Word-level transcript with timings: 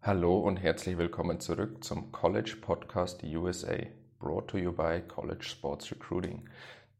Hallo 0.00 0.38
und 0.38 0.58
herzlich 0.58 0.96
willkommen 0.96 1.40
zurück 1.40 1.82
zum 1.82 2.12
College 2.12 2.58
Podcast 2.60 3.24
USA, 3.24 3.78
brought 4.20 4.46
to 4.46 4.56
you 4.56 4.72
by 4.72 5.02
College 5.02 5.42
Sports 5.42 5.90
Recruiting, 5.90 6.48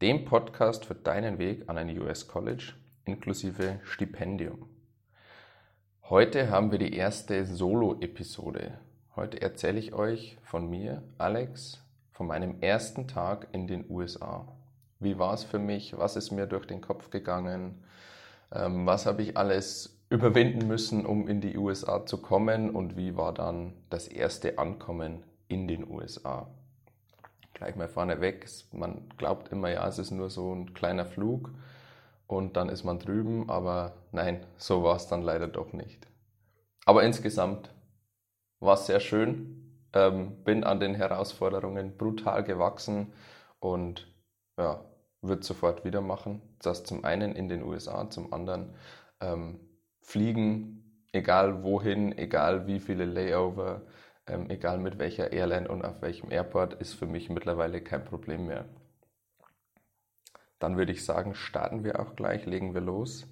dem 0.01 0.25
Podcast 0.25 0.83
für 0.85 0.95
deinen 0.95 1.39
Weg 1.39 1.63
an 1.67 1.77
ein 1.77 1.97
US 1.97 2.27
College 2.27 2.73
inklusive 3.05 3.79
Stipendium. 3.85 4.67
Heute 6.03 6.51
haben 6.51 6.71
wir 6.71 6.77
die 6.77 6.93
erste 6.93 7.45
Solo-Episode. 7.45 8.77
Heute 9.15 9.41
erzähle 9.41 9.79
ich 9.79 9.93
euch 9.93 10.37
von 10.43 10.69
mir, 10.69 11.01
Alex, 11.17 11.81
von 12.11 12.27
meinem 12.27 12.59
ersten 12.59 13.07
Tag 13.07 13.47
in 13.53 13.65
den 13.65 13.89
USA. 13.89 14.45
Wie 14.99 15.17
war 15.17 15.33
es 15.33 15.45
für 15.45 15.59
mich? 15.59 15.97
Was 15.97 16.17
ist 16.17 16.31
mir 16.31 16.47
durch 16.47 16.67
den 16.67 16.81
Kopf 16.81 17.09
gegangen? 17.11 17.81
Ähm, 18.51 18.85
was 18.85 19.05
habe 19.05 19.21
ich 19.21 19.37
alles 19.37 19.98
überwinden 20.09 20.67
müssen, 20.67 21.05
um 21.05 21.27
in 21.27 21.39
die 21.39 21.57
USA 21.57 22.05
zu 22.05 22.21
kommen 22.21 22.71
und 22.71 22.97
wie 22.97 23.15
war 23.15 23.33
dann 23.33 23.73
das 23.89 24.07
erste 24.07 24.57
Ankommen 24.57 25.23
in 25.47 25.67
den 25.67 25.89
USA. 25.89 26.47
Gleich 27.53 27.75
mal 27.75 27.87
vorneweg, 27.87 28.47
man 28.71 29.09
glaubt 29.17 29.51
immer, 29.51 29.69
ja, 29.69 29.87
es 29.87 29.99
ist 29.99 30.11
nur 30.11 30.29
so 30.29 30.53
ein 30.53 30.73
kleiner 30.73 31.05
Flug 31.05 31.51
und 32.25 32.57
dann 32.57 32.69
ist 32.69 32.83
man 32.83 32.99
drüben, 32.99 33.49
aber 33.49 33.93
nein, 34.11 34.45
so 34.57 34.83
war 34.83 34.95
es 34.95 35.07
dann 35.07 35.21
leider 35.21 35.47
doch 35.47 35.73
nicht. 35.73 36.07
Aber 36.85 37.03
insgesamt 37.03 37.69
war 38.59 38.75
es 38.75 38.87
sehr 38.87 38.99
schön, 38.99 39.85
ähm, 39.93 40.43
bin 40.43 40.63
an 40.63 40.79
den 40.79 40.95
Herausforderungen 40.95 41.97
brutal 41.97 42.43
gewachsen 42.43 43.13
und 43.59 44.07
ja, 44.57 44.83
wird 45.21 45.43
sofort 45.43 45.85
wieder 45.85 46.01
machen. 46.01 46.41
Das 46.61 46.83
zum 46.83 47.03
einen 47.03 47.35
in 47.35 47.49
den 47.49 47.63
USA, 47.63 48.09
zum 48.09 48.33
anderen 48.33 48.73
ähm, 49.21 49.59
fliegen, 50.09 51.05
egal 51.11 51.63
wohin, 51.63 52.17
egal 52.17 52.65
wie 52.65 52.79
viele 52.79 53.05
Layover, 53.05 53.83
ähm, 54.25 54.49
egal 54.49 54.79
mit 54.79 54.97
welcher 54.97 55.31
Airline 55.31 55.67
und 55.67 55.85
auf 55.85 56.01
welchem 56.01 56.31
Airport, 56.31 56.73
ist 56.73 56.93
für 56.93 57.05
mich 57.05 57.29
mittlerweile 57.29 57.81
kein 57.81 58.03
Problem 58.03 58.47
mehr. 58.47 58.65
Dann 60.57 60.77
würde 60.77 60.91
ich 60.91 61.05
sagen, 61.05 61.35
starten 61.35 61.83
wir 61.83 61.99
auch 61.99 62.15
gleich, 62.15 62.47
legen 62.47 62.73
wir 62.73 62.81
los. 62.81 63.27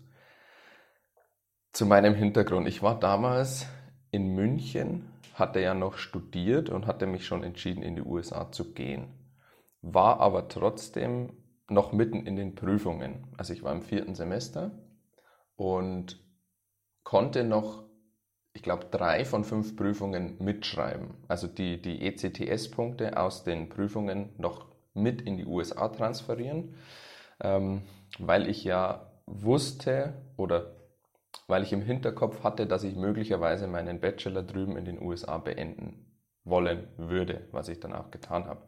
Zu 1.73 1.87
meinem 1.87 2.13
Hintergrund. 2.13 2.67
Ich 2.67 2.83
war 2.83 2.99
damals 2.99 3.67
in 4.11 4.35
München, 4.35 5.11
hatte 5.33 5.59
ja 5.59 5.73
noch 5.73 5.97
studiert 5.97 6.69
und 6.69 6.85
hatte 6.85 7.07
mich 7.07 7.25
schon 7.25 7.43
entschieden, 7.43 7.81
in 7.81 7.95
die 7.95 8.03
USA 8.03 8.51
zu 8.51 8.73
gehen. 8.73 9.07
War 9.81 10.19
aber 10.19 10.47
trotzdem 10.47 11.33
noch 11.69 11.91
mitten 11.91 12.25
in 12.27 12.35
den 12.35 12.53
Prüfungen. 12.53 13.27
Also 13.35 13.53
ich 13.53 13.63
war 13.63 13.73
im 13.73 13.81
vierten 13.81 14.13
Semester 14.13 14.71
und 15.55 16.26
konnte 17.07 17.45
noch, 17.45 17.85
ich 18.51 18.61
glaube, 18.61 18.87
drei 18.91 19.23
von 19.23 19.45
fünf 19.45 19.77
Prüfungen 19.77 20.35
mitschreiben. 20.43 21.13
Also 21.29 21.47
die, 21.47 21.81
die 21.81 22.05
ECTS-Punkte 22.05 23.15
aus 23.15 23.45
den 23.45 23.69
Prüfungen 23.69 24.33
noch 24.37 24.65
mit 24.93 25.21
in 25.21 25.37
die 25.37 25.45
USA 25.45 25.87
transferieren, 25.87 26.75
ähm, 27.39 27.83
weil 28.19 28.49
ich 28.49 28.65
ja 28.65 29.09
wusste 29.25 30.15
oder 30.35 30.75
weil 31.47 31.63
ich 31.63 31.71
im 31.71 31.81
Hinterkopf 31.81 32.43
hatte, 32.43 32.67
dass 32.67 32.83
ich 32.83 32.97
möglicherweise 32.97 33.67
meinen 33.67 34.01
Bachelor 34.01 34.43
drüben 34.43 34.75
in 34.75 34.83
den 34.83 35.01
USA 35.01 35.37
beenden 35.37 36.13
wollen 36.43 36.89
würde, 36.97 37.47
was 37.53 37.69
ich 37.69 37.79
dann 37.79 37.93
auch 37.93 38.11
getan 38.11 38.47
habe. 38.47 38.63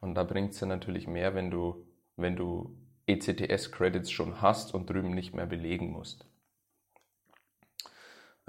Und 0.00 0.14
da 0.14 0.24
bringt 0.24 0.54
es 0.54 0.60
ja 0.60 0.66
natürlich 0.66 1.06
mehr, 1.06 1.34
wenn 1.34 1.50
du, 1.50 1.84
wenn 2.16 2.36
du 2.36 2.74
ECTS-Credits 3.06 4.10
schon 4.10 4.40
hast 4.40 4.72
und 4.72 4.88
drüben 4.88 5.10
nicht 5.10 5.34
mehr 5.34 5.44
belegen 5.44 5.90
musst. 5.90 6.24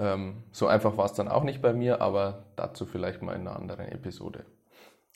Ähm, 0.04 0.44
so 0.52 0.68
einfach 0.68 0.98
war 0.98 1.06
es 1.06 1.14
dann 1.14 1.30
auch 1.30 1.46
nicht 1.46 1.62
bei 1.62 1.72
mir, 1.72 2.02
aber 2.02 2.44
dazu 2.58 2.86
vielleicht 2.86 3.22
mal 3.22 3.36
in 3.36 3.48
einer 3.48 3.56
anderen 3.56 3.88
Episode. 3.88 4.45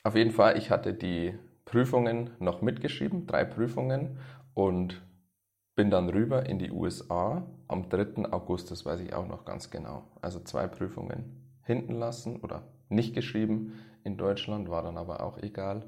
Auf 0.06 0.16
jeden 0.16 0.32
Fall, 0.32 0.58
ich 0.58 0.72
hatte 0.72 0.94
die 0.94 1.38
Prüfungen 1.66 2.30
noch 2.40 2.62
mitgeschrieben, 2.62 3.28
drei 3.28 3.44
Prüfungen 3.44 4.20
und 4.54 5.02
bin 5.76 5.92
dann 5.92 6.08
rüber 6.08 6.46
in 6.46 6.58
die 6.58 6.72
USA 6.72 7.46
am 7.68 7.90
3. 7.90 8.32
August, 8.32 8.72
das 8.72 8.86
weiß 8.86 9.02
ich 9.02 9.14
auch 9.14 9.28
noch 9.28 9.44
ganz 9.44 9.70
genau. 9.70 10.06
Also 10.22 10.40
zwei 10.40 10.68
Prüfungen 10.68 11.58
hinten 11.66 11.94
lassen 11.94 12.38
oder 12.38 12.64
nicht 12.88 13.14
geschrieben 13.14 13.74
in 14.06 14.16
Deutschland, 14.16 14.70
war 14.70 14.84
dann 14.84 14.98
aber 14.98 15.22
auch 15.22 15.38
egal. 15.40 15.84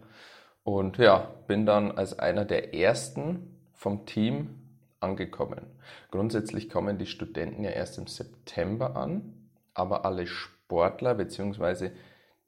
Und 0.63 0.97
ja, 0.97 1.31
bin 1.47 1.65
dann 1.65 1.93
als 1.93 2.19
einer 2.19 2.43
der 2.43 2.75
ersten 2.75 3.61
vom 3.73 4.05
Team 4.05 4.58
angekommen. 4.99 5.65
Grundsätzlich 6.11 6.69
kommen 6.69 6.97
die 6.97 7.05
Studenten 7.05 7.63
ja 7.63 7.71
erst 7.71 7.97
im 7.97 8.07
September 8.07 8.95
an, 8.95 9.33
aber 9.73 10.05
alle 10.05 10.27
Sportler 10.27 11.15
bzw. 11.15 11.91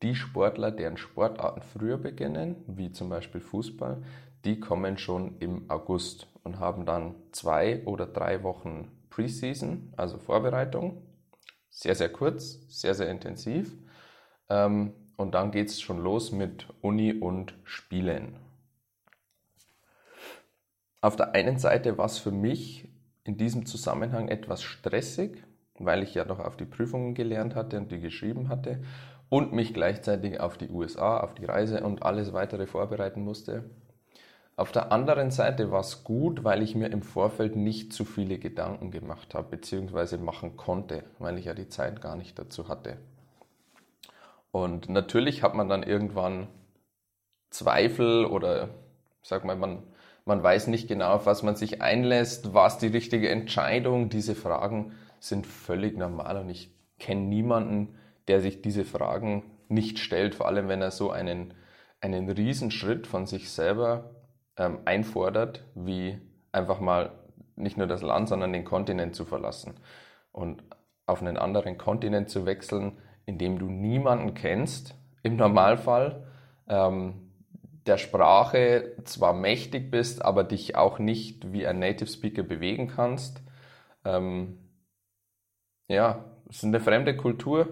die 0.01 0.16
Sportler, 0.16 0.72
deren 0.72 0.97
Sportarten 0.97 1.62
früher 1.62 1.97
beginnen, 1.97 2.63
wie 2.67 2.91
zum 2.91 3.09
Beispiel 3.09 3.41
Fußball, 3.41 4.03
die 4.45 4.59
kommen 4.59 4.97
schon 4.97 5.38
im 5.39 5.69
August 5.69 6.28
und 6.44 6.59
haben 6.59 6.85
dann 6.85 7.16
zwei 7.31 7.84
oder 7.85 8.06
drei 8.06 8.44
Wochen 8.44 8.91
Preseason, 9.09 9.94
also 9.97 10.18
Vorbereitung. 10.18 11.03
Sehr, 11.69 11.95
sehr 11.95 12.09
kurz, 12.09 12.59
sehr, 12.69 12.95
sehr 12.95 13.09
intensiv. 13.09 13.78
Ähm, 14.50 14.94
und 15.16 15.35
dann 15.35 15.51
geht 15.51 15.69
es 15.69 15.79
schon 15.79 16.00
los 16.00 16.31
mit 16.31 16.68
Uni 16.81 17.13
und 17.13 17.53
Spielen. 17.63 18.38
Auf 21.01 21.16
der 21.16 21.34
einen 21.34 21.57
Seite 21.57 21.97
war 21.97 22.06
es 22.06 22.19
für 22.19 22.31
mich 22.31 22.88
in 23.23 23.35
diesem 23.35 23.66
Zusammenhang 23.66 24.28
etwas 24.28 24.62
stressig, 24.62 25.44
weil 25.79 26.03
ich 26.03 26.13
ja 26.13 26.25
noch 26.25 26.39
auf 26.39 26.57
die 26.57 26.66
Prüfungen 26.66 27.16
gelernt 27.16 27.56
hatte 27.56 27.78
und 27.78 27.91
die 27.91 28.00
geschrieben 28.00 28.50
hatte 28.50 28.84
und 29.29 29.51
mich 29.51 29.73
gleichzeitig 29.73 30.39
auf 30.39 30.59
die 30.59 30.69
USA, 30.69 31.19
auf 31.19 31.34
die 31.34 31.45
Reise 31.45 31.84
und 31.84 32.03
alles 32.03 32.34
weitere 32.34 32.67
vorbereiten 32.67 33.23
musste. 33.23 33.63
Auf 34.56 34.72
der 34.72 34.91
anderen 34.91 35.31
Seite 35.31 35.72
war 35.72 35.79
es 35.79 36.03
gut, 36.03 36.44
weil 36.44 36.62
ich 36.62 36.75
mir 36.75 36.91
im 36.91 37.01
Vorfeld 37.01 37.56
nicht 37.56 37.94
zu 37.94 38.06
viele 38.06 38.38
Gedanken 38.38 38.91
gemacht 38.91 39.33
habe, 39.33 39.50
beziehungsweise 39.50 40.19
machen 40.19 40.56
konnte, 40.56 41.03
weil 41.18 41.39
ich 41.39 41.45
ja 41.45 41.56
die 41.56 41.69
Zeit 41.69 42.01
gar 42.01 42.16
nicht 42.16 42.38
dazu 42.38 42.68
hatte. 42.68 42.97
Und 44.51 44.89
natürlich 44.89 45.41
hat 45.41 45.56
man 45.56 45.68
dann 45.68 45.81
irgendwann 45.81 46.47
Zweifel 47.50 48.25
oder, 48.25 48.69
sag 49.23 49.45
mal, 49.45 49.56
man 49.56 49.81
man 50.26 50.42
weiß 50.44 50.68
nicht 50.68 50.88
genau, 50.88 51.14
auf 51.14 51.26
was 51.26 51.44
man 51.44 51.56
sich 51.56 51.82
einlässt. 51.82 52.54
War 52.54 52.68
es 52.68 52.78
die 52.78 52.88
richtige 52.88 53.30
Entscheidung? 53.30 54.09
Diese 54.09 54.36
Fragen 54.36 54.94
sind 55.20 55.48
völlig 55.48 55.98
normal 55.98 56.38
und 56.38 56.50
ich 56.50 56.74
kenne 57.00 57.22
niemanden, 57.22 57.96
der 58.28 58.42
sich 58.42 58.62
diese 58.62 58.86
Fragen 58.86 59.44
nicht 59.68 60.00
stellt, 60.00 60.36
vor 60.36 60.48
allem 60.48 60.68
wenn 60.68 60.81
er 60.81 60.92
so 60.92 61.12
einen, 61.12 61.54
einen 62.02 62.30
Riesenschritt 62.30 63.08
von 63.08 63.26
sich 63.26 63.50
selber 63.50 64.12
ähm, 64.58 64.80
einfordert, 64.86 65.64
wie 65.76 66.20
einfach 66.52 66.80
mal 66.80 67.12
nicht 67.56 67.78
nur 67.78 67.88
das 67.88 68.02
Land, 68.02 68.30
sondern 68.30 68.54
den 68.54 68.66
Kontinent 68.66 69.16
zu 69.16 69.26
verlassen 69.26 69.74
und 70.31 70.64
auf 71.06 71.22
einen 71.22 71.38
anderen 71.38 71.78
Kontinent 71.78 72.30
zu 72.30 72.46
wechseln, 72.46 72.98
in 73.26 73.38
dem 73.38 73.60
du 73.60 73.66
niemanden 73.66 74.34
kennst, 74.34 74.96
im 75.24 75.36
Normalfall. 75.36 76.24
Ähm, 76.68 77.31
der 77.88 77.97
Sprache 77.97 78.96
zwar 79.06 79.34
mächtig 79.34 79.90
bist, 79.92 80.24
aber 80.24 80.44
dich 80.44 80.75
auch 80.75 81.00
nicht 81.00 81.52
wie 81.52 81.66
ein 81.66 81.80
Native 81.80 82.09
Speaker 82.09 82.44
bewegen 82.44 82.88
kannst. 82.88 83.42
Ähm, 84.06 84.59
ja, 85.88 86.25
es 86.50 86.58
ist 86.58 86.64
eine 86.66 86.80
fremde 86.80 87.16
Kultur. 87.18 87.68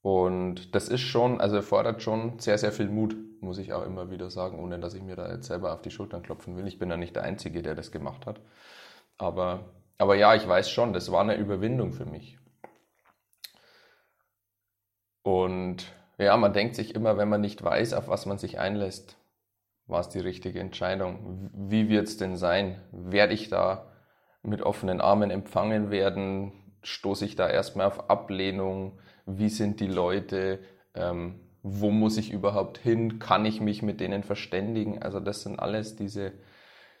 Und 0.00 0.74
das 0.74 0.88
ist 0.88 1.00
schon, 1.00 1.40
also 1.40 1.56
erfordert 1.56 2.02
schon 2.02 2.38
sehr, 2.38 2.58
sehr 2.58 2.72
viel 2.72 2.88
Mut, 2.88 3.16
muss 3.40 3.58
ich 3.58 3.72
auch 3.72 3.84
immer 3.86 4.10
wieder 4.10 4.30
sagen, 4.30 4.58
ohne 4.58 4.78
dass 4.78 4.94
ich 4.94 5.02
mir 5.02 5.16
da 5.16 5.30
jetzt 5.30 5.46
selber 5.46 5.72
auf 5.72 5.80
die 5.80 5.90
Schultern 5.90 6.22
klopfen 6.22 6.56
will. 6.56 6.66
Ich 6.66 6.78
bin 6.78 6.90
ja 6.90 6.96
nicht 6.96 7.16
der 7.16 7.22
Einzige, 7.22 7.62
der 7.62 7.74
das 7.74 7.90
gemacht 7.90 8.26
hat. 8.26 8.40
Aber, 9.16 9.72
aber 9.96 10.14
ja, 10.16 10.34
ich 10.34 10.46
weiß 10.46 10.70
schon, 10.70 10.92
das 10.92 11.10
war 11.10 11.22
eine 11.22 11.36
Überwindung 11.36 11.92
für 11.92 12.04
mich. 12.04 12.38
Und 15.22 15.90
ja, 16.18 16.36
man 16.36 16.52
denkt 16.52 16.76
sich 16.76 16.94
immer, 16.94 17.16
wenn 17.16 17.28
man 17.28 17.40
nicht 17.40 17.62
weiß, 17.62 17.94
auf 17.94 18.08
was 18.08 18.26
man 18.26 18.38
sich 18.38 18.58
einlässt, 18.58 19.16
war 19.86 20.00
es 20.00 20.08
die 20.08 20.20
richtige 20.20 20.60
Entscheidung. 20.60 21.50
Wie 21.52 21.88
wird 21.88 22.08
es 22.08 22.16
denn 22.16 22.36
sein? 22.36 22.80
Werde 22.92 23.34
ich 23.34 23.48
da 23.48 23.90
mit 24.42 24.62
offenen 24.62 25.00
Armen 25.00 25.30
empfangen 25.30 25.90
werden? 25.90 26.52
Stoße 26.82 27.24
ich 27.24 27.36
da 27.36 27.48
erstmal 27.48 27.86
auf 27.86 28.10
Ablehnung? 28.10 28.98
Wie 29.26 29.48
sind 29.48 29.80
die 29.80 29.88
Leute? 29.88 30.60
Ähm, 30.94 31.40
wo 31.62 31.90
muss 31.90 32.18
ich 32.18 32.30
überhaupt 32.30 32.78
hin? 32.78 33.18
Kann 33.18 33.46
ich 33.46 33.60
mich 33.60 33.82
mit 33.82 34.00
denen 34.00 34.22
verständigen? 34.22 35.02
Also 35.02 35.18
das 35.18 35.42
sind 35.42 35.58
alles 35.58 35.96
diese, 35.96 36.32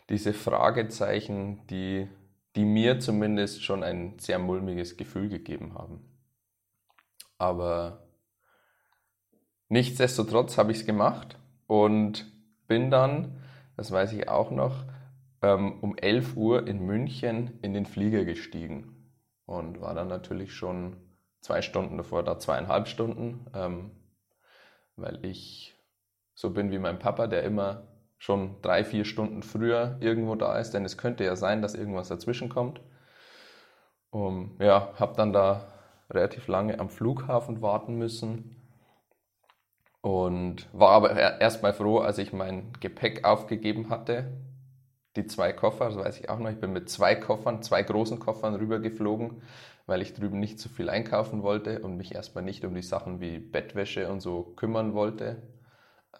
diese 0.08 0.32
Fragezeichen, 0.32 1.66
die, 1.68 2.08
die 2.56 2.64
mir 2.64 2.98
zumindest 2.98 3.62
schon 3.62 3.82
ein 3.82 4.18
sehr 4.18 4.38
mulmiges 4.38 4.96
Gefühl 4.96 5.28
gegeben 5.28 5.74
haben. 5.74 6.00
Aber 7.36 8.03
Nichtsdestotrotz 9.68 10.58
habe 10.58 10.72
ich 10.72 10.78
es 10.78 10.86
gemacht 10.86 11.38
und 11.66 12.30
bin 12.66 12.90
dann, 12.90 13.40
das 13.76 13.90
weiß 13.90 14.12
ich 14.12 14.28
auch 14.28 14.50
noch, 14.50 14.84
ähm, 15.42 15.80
um 15.80 15.96
11 15.96 16.36
Uhr 16.36 16.66
in 16.66 16.84
München 16.84 17.58
in 17.62 17.72
den 17.72 17.86
Flieger 17.86 18.24
gestiegen 18.24 19.10
und 19.46 19.80
war 19.80 19.94
dann 19.94 20.08
natürlich 20.08 20.52
schon 20.54 20.96
zwei 21.40 21.62
Stunden 21.62 21.96
davor 21.96 22.22
da 22.22 22.38
zweieinhalb 22.38 22.88
Stunden, 22.88 23.46
ähm, 23.54 23.90
weil 24.96 25.24
ich 25.24 25.74
so 26.34 26.50
bin 26.50 26.70
wie 26.70 26.78
mein 26.78 26.98
Papa, 26.98 27.26
der 27.26 27.42
immer 27.42 27.88
schon 28.18 28.60
drei, 28.62 28.84
vier 28.84 29.04
Stunden 29.04 29.42
früher 29.42 29.96
irgendwo 30.00 30.34
da 30.34 30.58
ist, 30.58 30.72
denn 30.72 30.84
es 30.84 30.96
könnte 30.96 31.24
ja 31.24 31.36
sein, 31.36 31.62
dass 31.62 31.74
irgendwas 31.74 32.08
dazwischen 32.08 32.48
kommt. 32.48 32.80
Um, 34.10 34.56
ja, 34.60 34.94
habe 34.96 35.16
dann 35.16 35.32
da 35.32 35.66
relativ 36.08 36.46
lange 36.46 36.78
am 36.78 36.88
Flughafen 36.88 37.60
warten 37.60 37.96
müssen 37.96 38.63
und 40.04 40.68
war 40.74 40.90
aber 40.90 41.40
erstmal 41.40 41.72
froh, 41.72 42.00
als 42.00 42.18
ich 42.18 42.34
mein 42.34 42.74
Gepäck 42.78 43.24
aufgegeben 43.24 43.88
hatte. 43.88 44.26
Die 45.16 45.26
zwei 45.26 45.54
Koffer, 45.54 45.86
das 45.86 45.96
weiß 45.96 46.20
ich 46.20 46.28
auch 46.28 46.38
noch, 46.38 46.50
ich 46.50 46.60
bin 46.60 46.74
mit 46.74 46.90
zwei 46.90 47.14
Koffern, 47.14 47.62
zwei 47.62 47.82
großen 47.82 48.18
Koffern 48.18 48.54
rübergeflogen, 48.54 49.40
weil 49.86 50.02
ich 50.02 50.12
drüben 50.12 50.40
nicht 50.40 50.60
zu 50.60 50.68
viel 50.68 50.90
einkaufen 50.90 51.42
wollte 51.42 51.80
und 51.80 51.96
mich 51.96 52.14
erstmal 52.14 52.44
nicht 52.44 52.66
um 52.66 52.74
die 52.74 52.82
Sachen 52.82 53.22
wie 53.22 53.38
Bettwäsche 53.38 54.10
und 54.10 54.20
so 54.20 54.42
kümmern 54.42 54.92
wollte. 54.92 55.40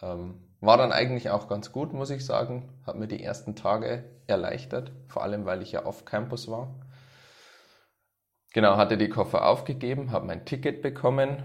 Ähm, 0.01 0.37
war 0.63 0.79
dann 0.79 0.91
eigentlich 0.91 1.29
auch 1.29 1.47
ganz 1.47 1.71
gut, 1.71 1.93
muss 1.93 2.09
ich 2.09 2.25
sagen. 2.25 2.71
Hat 2.87 2.97
mir 2.97 3.07
die 3.07 3.23
ersten 3.23 3.55
Tage 3.55 4.05
erleichtert, 4.27 4.93
vor 5.09 5.23
allem 5.23 5.45
weil 5.45 5.61
ich 5.61 5.73
ja 5.73 5.85
off 5.85 6.07
Campus 6.07 6.49
war. 6.49 6.75
Genau, 8.55 8.79
hatte 8.79 8.97
die 8.97 9.11
Koffer 9.11 9.47
aufgegeben, 9.47 10.11
habe 10.11 10.25
mein 10.25 10.47
Ticket 10.47 10.81
bekommen. 10.81 11.45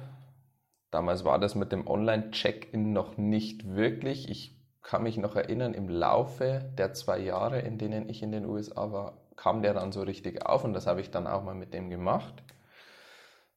Damals 0.92 1.24
war 1.24 1.40
das 1.40 1.56
mit 1.56 1.72
dem 1.72 1.88
Online-Check-In 1.88 2.94
noch 2.94 3.18
nicht 3.18 3.76
wirklich. 3.76 4.30
Ich 4.30 4.60
kann 4.82 5.04
mich 5.04 5.18
noch 5.18 5.36
erinnern, 5.36 5.74
im 5.74 5.88
Laufe 5.88 6.72
der 6.78 6.94
zwei 6.94 7.20
Jahre, 7.20 7.60
in 7.60 7.78
denen 7.78 8.10
ich 8.10 8.24
in 8.24 8.32
den 8.32 8.46
USA 8.46 8.92
war, 8.92 9.18
kam 9.36 9.62
der 9.62 9.74
dann 9.74 9.92
so 9.92 10.02
richtig 10.02 10.46
auf 10.46 10.64
und 10.64 10.74
das 10.74 10.88
habe 10.88 11.02
ich 11.02 11.12
dann 11.12 11.28
auch 11.28 11.44
mal 11.44 11.54
mit 11.54 11.74
dem 11.74 11.90
gemacht. 11.90 12.44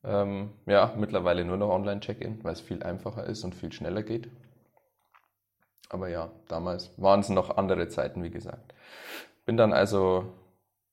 Ähm, 0.04 0.50
ja, 0.66 0.92
mittlerweile 0.96 1.44
nur 1.44 1.56
noch 1.56 1.70
Online-Check-In, 1.70 2.44
weil 2.44 2.52
es 2.52 2.60
viel 2.60 2.82
einfacher 2.82 3.24
ist 3.24 3.44
und 3.44 3.54
viel 3.54 3.72
schneller 3.72 4.02
geht. 4.02 4.30
Aber 5.88 6.08
ja, 6.08 6.30
damals 6.48 6.90
waren 7.00 7.20
es 7.20 7.28
noch 7.28 7.56
andere 7.56 7.88
Zeiten, 7.88 8.22
wie 8.22 8.30
gesagt. 8.30 8.74
Bin 9.44 9.56
dann 9.56 9.72
also, 9.72 10.32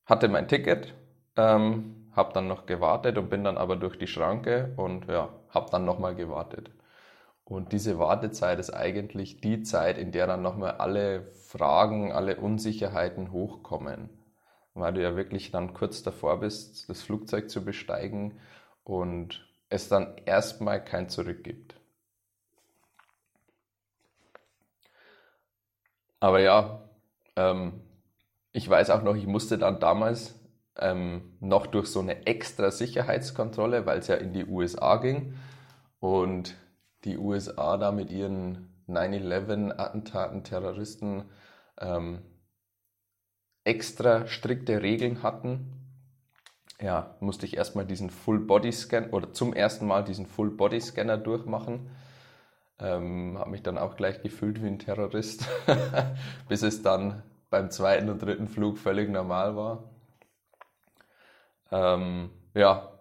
hatte 0.05 0.27
mein 0.27 0.47
Ticket, 0.47 0.93
ähm, 1.37 1.98
habe 2.19 2.33
dann 2.33 2.47
noch 2.47 2.65
gewartet 2.65 3.17
und 3.17 3.29
bin 3.29 3.43
dann 3.43 3.57
aber 3.57 3.77
durch 3.77 3.97
die 3.97 4.07
Schranke 4.07 4.73
und 4.75 5.07
ja, 5.07 5.29
habe 5.49 5.71
dann 5.71 5.85
nochmal 5.85 6.15
gewartet. 6.15 6.69
Und 7.45 7.71
diese 7.71 7.97
Wartezeit 7.97 8.59
ist 8.59 8.71
eigentlich 8.71 9.41
die 9.41 9.63
Zeit, 9.63 9.97
in 9.97 10.11
der 10.11 10.27
dann 10.27 10.43
nochmal 10.43 10.73
alle 10.73 11.23
Fragen, 11.23 12.11
alle 12.11 12.35
Unsicherheiten 12.35 13.31
hochkommen. 13.31 14.09
Weil 14.75 14.93
du 14.93 15.01
ja 15.01 15.15
wirklich 15.15 15.51
dann 15.51 15.73
kurz 15.73 16.03
davor 16.03 16.41
bist, 16.41 16.89
das 16.89 17.01
Flugzeug 17.01 17.49
zu 17.49 17.65
besteigen 17.65 18.39
und 18.83 19.47
es 19.69 19.89
dann 19.89 20.15
erstmal 20.25 20.83
kein 20.83 21.09
Zurück 21.09 21.43
gibt. 21.43 21.75
Aber 26.19 26.39
ja, 26.41 26.83
ähm, 27.35 27.81
ich 28.51 28.69
weiß 28.69 28.89
auch 28.89 29.03
noch, 29.03 29.15
ich 29.15 29.27
musste 29.27 29.57
dann 29.57 29.79
damals 29.79 30.38
ähm, 30.79 31.33
noch 31.39 31.67
durch 31.67 31.87
so 31.87 31.99
eine 31.99 32.25
extra 32.25 32.71
Sicherheitskontrolle, 32.71 33.85
weil 33.85 33.99
es 33.99 34.07
ja 34.07 34.15
in 34.15 34.33
die 34.33 34.45
USA 34.45 34.97
ging 34.97 35.35
und 35.99 36.55
die 37.03 37.17
USA 37.17 37.77
da 37.77 37.91
mit 37.91 38.11
ihren 38.11 38.69
9-11-Attentaten, 38.87 40.43
Terroristen 40.43 41.25
ähm, 41.79 42.21
extra 43.63 44.27
strikte 44.27 44.81
Regeln 44.81 45.23
hatten. 45.23 45.73
Ja, 46.81 47.15
musste 47.19 47.45
ich 47.45 47.57
erstmal 47.57 47.85
diesen 47.85 48.09
Full-Body-Scan 48.09 49.09
oder 49.11 49.33
zum 49.33 49.53
ersten 49.53 49.85
Mal 49.85 50.03
diesen 50.03 50.25
Full-Body-Scanner 50.25 51.17
durchmachen 51.17 51.89
ähm, 52.79 53.37
habe 53.37 53.51
mich 53.51 53.63
dann 53.63 53.77
auch 53.77 53.95
gleich 53.95 54.21
gefühlt 54.21 54.61
wie 54.63 54.67
ein 54.67 54.79
Terrorist, 54.79 55.47
bis 56.49 56.61
es 56.61 56.81
dann 56.81 57.23
beim 57.49 57.71
zweiten 57.71 58.09
und 58.09 58.21
dritten 58.21 58.47
Flug 58.47 58.77
völlig 58.77 59.09
normal 59.09 59.55
war. 59.55 59.88
Ähm, 61.71 62.31
ja, 62.53 62.91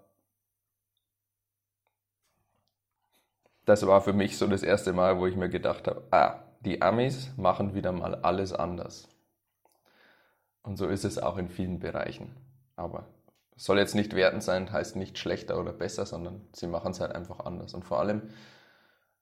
das 3.65 3.87
war 3.87 4.00
für 4.00 4.12
mich 4.12 4.38
so 4.38 4.47
das 4.47 4.62
erste 4.62 4.93
Mal, 4.93 5.19
wo 5.19 5.26
ich 5.26 5.37
mir 5.37 5.49
gedacht 5.49 5.88
habe, 5.88 6.06
ah, 6.11 6.43
die 6.61 6.82
Amis 6.82 7.31
machen 7.37 7.75
wieder 7.75 7.93
mal 7.93 8.15
alles 8.17 8.53
anders. 8.53 9.09
Und 10.62 10.76
so 10.76 10.87
ist 10.88 11.05
es 11.05 11.19
auch 11.19 11.38
in 11.38 11.49
vielen 11.49 11.79
Bereichen. 11.79 12.35
Aber 12.76 13.06
soll 13.56 13.79
jetzt 13.79 13.94
nicht 13.94 14.15
wertend 14.15 14.43
sein, 14.43 14.70
heißt 14.73 14.97
nicht 14.97 15.19
schlechter 15.19 15.59
oder 15.59 15.73
besser, 15.73 16.06
sondern 16.06 16.47
sie 16.53 16.67
machen 16.67 16.93
es 16.93 17.00
halt 17.00 17.12
einfach 17.12 17.41
anders. 17.41 17.75
Und 17.75 17.85
vor 17.85 18.00
allem 18.00 18.31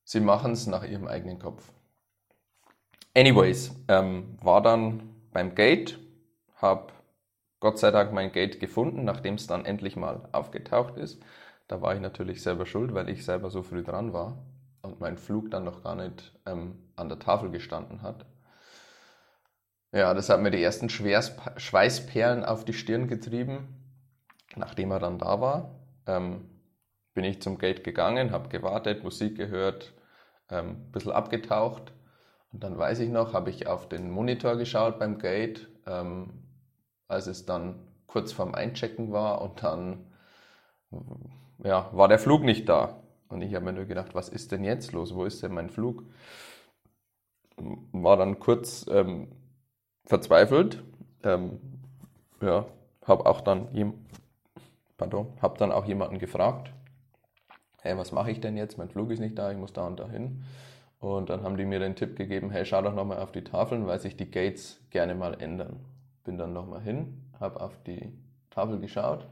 Sie 0.09 0.21
machen 0.21 0.53
es 0.53 0.69
nach 0.69 0.85
ihrem 0.85 1.09
eigenen 1.09 1.41
Kopf. 1.41 1.73
Anyways, 3.13 3.75
ähm, 3.89 4.39
war 4.41 4.63
dann 4.63 5.17
beim 5.33 5.57
Gate, 5.57 5.99
habe 6.55 6.93
Gott 7.61 7.79
sei 7.79 7.91
Dank 7.91 8.13
mein 8.13 8.33
Gate 8.33 8.61
gefunden, 8.61 9.05
nachdem 9.05 9.35
es 9.35 9.47
dann 9.47 9.65
endlich 9.65 9.97
mal 9.97 10.29
aufgetaucht 10.33 10.97
ist. 10.97 11.23
Da 11.69 11.83
war 11.83 11.95
ich 11.95 12.01
natürlich 12.01 12.43
selber 12.43 12.67
schuld, 12.67 12.95
weil 12.95 13.09
ich 13.09 13.25
selber 13.25 13.51
so 13.51 13.63
früh 13.63 13.83
dran 13.83 14.13
war 14.13 14.39
und 14.83 15.01
mein 15.01 15.19
Flug 15.19 15.51
dann 15.51 15.65
noch 15.65 15.83
gar 15.83 15.97
nicht 15.97 16.33
ähm, 16.47 16.79
an 16.97 17.09
der 17.09 17.19
Tafel 17.19 17.51
gestanden 17.51 18.03
hat. 18.03 18.27
Ja, 19.93 20.15
das 20.15 20.29
hat 20.29 20.41
mir 20.41 20.51
die 20.51 20.63
ersten 20.63 20.89
Schwers 20.91 21.35
Schweißperlen 21.57 22.45
auf 22.45 22.65
die 22.65 22.73
Stirn 22.73 23.09
getrieben, 23.09 23.69
nachdem 24.57 24.91
er 24.91 24.99
dann 24.99 25.19
da 25.19 25.41
war. 25.41 25.81
Ähm, 26.07 26.51
bin 27.15 27.25
ich 27.25 27.41
zum 27.43 27.59
Gate 27.59 27.83
gegangen, 27.85 28.31
habe 28.33 28.49
gewartet, 28.49 29.03
Musik 29.03 29.37
gehört, 29.37 29.95
ähm, 30.51 30.71
ein 30.89 30.93
bisschen 30.93 31.13
abgetaucht. 31.13 31.93
Und 32.53 32.63
dann 32.65 32.79
weiß 32.79 33.01
ich 33.01 33.11
noch, 33.11 33.33
habe 33.33 33.51
ich 33.51 33.67
auf 33.67 33.89
den 33.89 34.11
Monitor 34.11 34.57
geschaut 34.57 34.99
beim 34.99 35.19
Gate, 35.19 35.69
ähm, 35.87 36.46
als 37.09 37.27
es 37.27 37.47
dann 37.47 37.77
kurz 38.07 38.33
vorm 38.33 38.55
Einchecken 38.55 39.13
war 39.13 39.43
und 39.43 39.63
dann 39.63 40.07
ja, 41.63 41.91
war 41.93 42.09
der 42.09 42.19
Flug 42.19 42.43
nicht 42.43 42.69
da. 42.69 43.01
Und 43.29 43.43
ich 43.43 43.55
habe 43.55 43.65
mir 43.65 43.73
nur 43.73 43.87
gedacht, 43.87 44.15
was 44.15 44.29
ist 44.29 44.53
denn 44.53 44.65
jetzt 44.65 44.93
los? 44.93 45.15
Wo 45.15 45.25
ist 45.25 45.43
denn 45.43 45.53
mein 45.53 45.71
Flug? 45.71 46.05
War 47.93 48.17
dann 48.17 48.39
kurz 48.39 48.87
ähm, 48.89 49.29
verzweifelt. 50.05 50.83
Ähm, 51.25 51.59
ja, 52.41 52.67
habe 53.05 53.27
auch 53.27 53.41
dann, 53.41 53.69
pardon, 54.97 55.29
habe 55.41 55.59
dann 55.59 55.73
auch 55.73 55.87
jemanden 55.87 56.19
gefragt, 56.19 56.73
hey, 57.81 57.97
was 57.97 58.13
mache 58.13 58.31
ich 58.31 58.41
denn 58.41 58.57
jetzt? 58.57 58.79
Mein 58.79 58.91
Flug 58.91 59.11
ist 59.11 59.21
nicht 59.21 59.39
da, 59.39 59.51
ich 59.51 59.59
muss 59.59 59.73
da 59.73 59.87
und 59.87 59.99
da 59.99 60.09
hin. 60.09 60.45
Und 60.99 61.31
dann 61.31 61.43
haben 61.43 61.57
die 61.57 61.65
mir 61.65 61.79
den 61.79 61.97
Tipp 61.97 62.17
gegeben, 62.17 62.51
hey, 62.51 62.65
schau 62.65 62.83
doch 62.83 62.95
nochmal 62.95 63.19
auf 63.19 63.33
die 63.33 63.45
Tafeln, 63.45 63.87
weil 63.87 64.01
sich 64.01 64.17
die 64.17 64.31
Gates 64.31 64.81
gerne 64.91 65.15
mal 65.15 65.41
ändern. 65.41 65.81
Bin 66.27 66.37
dann 66.37 66.53
nochmal 66.53 66.83
hin, 66.83 67.31
habe 67.41 67.61
auf 67.61 67.83
die 67.85 68.13
Tafel 68.51 68.79
geschaut 68.79 69.27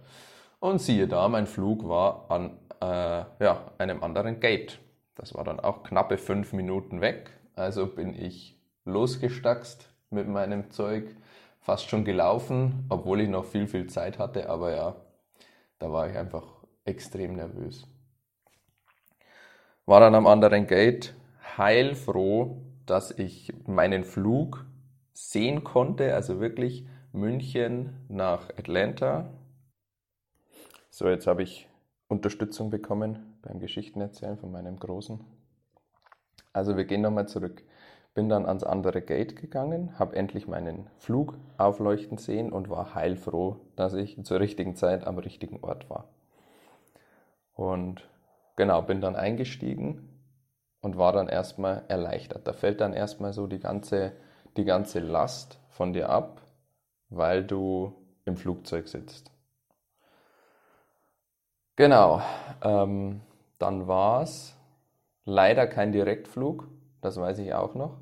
und 0.61 0.81
siehe 0.81 1.07
da, 1.07 1.29
mein 1.29 1.47
Flug 1.47 1.87
war 1.87 2.31
an 2.31 2.57
äh, 2.81 3.45
ja, 3.45 3.73
einem 3.77 4.03
anderen 4.03 4.41
Gate. 4.41 4.79
Das 5.15 5.35
war 5.35 5.45
dann 5.45 5.61
auch 5.61 5.83
knappe 5.83 6.17
fünf 6.17 6.55
Minuten 6.55 7.03
weg. 7.03 7.31
Also 7.55 7.87
bin 7.87 8.15
ich 8.15 8.59
losgestackst 8.87 9.91
mit 10.11 10.29
meinem 10.29 10.71
Zeug, 10.71 11.15
fast 11.61 11.89
schon 11.89 12.05
gelaufen, 12.05 12.87
obwohl 12.89 13.21
ich 13.21 13.29
noch 13.29 13.45
viel, 13.45 13.67
viel 13.67 13.89
Zeit 13.89 14.19
hatte. 14.19 14.49
Aber 14.49 14.75
ja, 14.75 14.97
da 15.79 15.93
war 15.93 16.09
ich 16.09 16.17
einfach 16.17 16.47
extrem 16.85 17.35
nervös 17.35 17.87
war 19.87 20.01
dann 20.01 20.15
am 20.15 20.27
anderen 20.27 20.67
Gate 20.67 21.15
heilfroh, 21.59 22.63
dass 22.87 23.11
ich 23.11 23.53
meinen 23.67 24.05
Flug 24.05 24.65
sehen 25.15 25.65
konnte, 25.65 26.15
also 26.15 26.41
wirklich 26.41 26.87
München 27.13 27.95
nach 28.09 28.51
Atlanta. 28.51 29.31
So, 30.91 31.09
jetzt 31.09 31.27
habe 31.27 31.43
ich 31.43 31.69
Unterstützung 32.09 32.71
bekommen 32.71 33.39
beim 33.43 33.61
Geschichtenerzählen 33.61 34.37
von 34.37 34.53
meinem 34.53 34.79
Großen. 34.79 35.25
Also 36.53 36.77
wir 36.77 36.85
gehen 36.85 37.01
nochmal 37.01 37.27
zurück. 37.29 37.65
Bin 38.15 38.29
dann 38.29 38.47
ans 38.47 38.63
andere 38.63 39.03
Gate 39.03 39.35
gegangen, 39.35 39.99
habe 39.99 40.15
endlich 40.15 40.47
meinen 40.47 40.89
Flug 40.99 41.37
aufleuchten 41.57 42.17
sehen 42.17 42.53
und 42.53 42.71
war 42.71 42.95
heilfroh, 42.95 43.57
dass 43.75 43.95
ich 43.95 44.23
zur 44.25 44.39
richtigen 44.39 44.77
Zeit 44.77 45.05
am 45.05 45.19
richtigen 45.19 45.59
Ort 45.65 45.91
war. 45.91 46.09
Und 47.55 48.09
genau, 48.55 48.83
bin 48.83 49.01
dann 49.01 49.17
eingestiegen 49.17 50.09
und 50.81 50.97
war 50.97 51.13
dann 51.13 51.29
erstmal 51.29 51.83
erleichtert. 51.89 52.47
Da 52.47 52.53
fällt 52.53 52.81
dann 52.81 52.93
erstmal 52.93 53.33
so 53.33 53.49
die 53.49 53.59
ganze, 53.59 54.13
die 54.57 54.65
ganze 54.65 55.01
Last 55.01 55.59
von 55.71 55.93
dir 55.93 56.09
ab, 56.09 56.43
weil 57.09 57.45
du 57.45 57.95
im 58.25 58.37
Flugzeug 58.37 58.89
sitzt. 58.89 59.31
Genau, 61.77 62.23
ähm, 62.63 63.21
dann 63.59 63.89
war 63.89 64.23
es 64.23 64.57
leider 65.25 65.67
kein 65.67 65.93
Direktflug, 65.93 66.69
das 67.01 67.17
weiß 67.17 67.39
ich 67.39 67.53
auch 67.55 67.75
noch. 67.75 67.99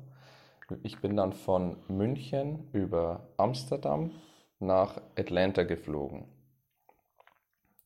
Ich 0.83 1.01
bin 1.01 1.17
dann 1.17 1.33
von 1.33 1.77
München 1.87 2.69
über 2.71 3.27
Amsterdam 3.37 4.11
nach 4.59 5.01
Atlanta 5.17 5.63
geflogen. 5.63 6.25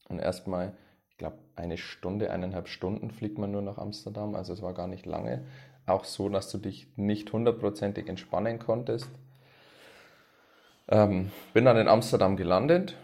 Und 0.10 0.20
erstmal 0.20 0.74
ich 1.18 1.20
glaube, 1.20 1.40
eine 1.56 1.78
Stunde, 1.78 2.30
eineinhalb 2.30 2.68
Stunden 2.68 3.10
fliegt 3.10 3.40
man 3.40 3.50
nur 3.50 3.64
nach 3.64 3.80
Amsterdam. 3.80 4.36
Also 4.36 4.54
es 4.54 4.62
war 4.62 4.76
gar 4.76 4.86
nicht 4.86 5.08
lange. 5.08 5.44
Auch 5.88 6.04
so, 6.04 6.28
dass 6.30 6.52
du 6.52 6.58
dich 6.58 6.88
nicht 6.98 7.32
hundertprozentig 7.32 8.08
entspannen 8.10 8.60
konntest. 8.60 9.10
Ähm, 10.90 11.32
bin 11.54 11.66
dann 11.66 11.78
in 11.78 11.88
Amsterdam 11.88 12.36
gelandet. 12.36 12.96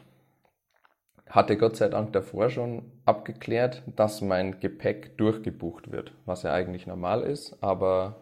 Hatte 1.29 1.57
Gott 1.57 1.77
sei 1.77 1.87
Dank 1.87 2.13
davor 2.13 2.49
schon 2.49 2.91
abgeklärt, 3.05 3.83
dass 3.95 4.21
mein 4.21 4.59
Gepäck 4.59 5.17
durchgebucht 5.17 5.91
wird, 5.91 6.13
was 6.25 6.43
ja 6.43 6.53
eigentlich 6.53 6.85
normal 6.85 7.23
ist, 7.23 7.57
aber 7.61 8.17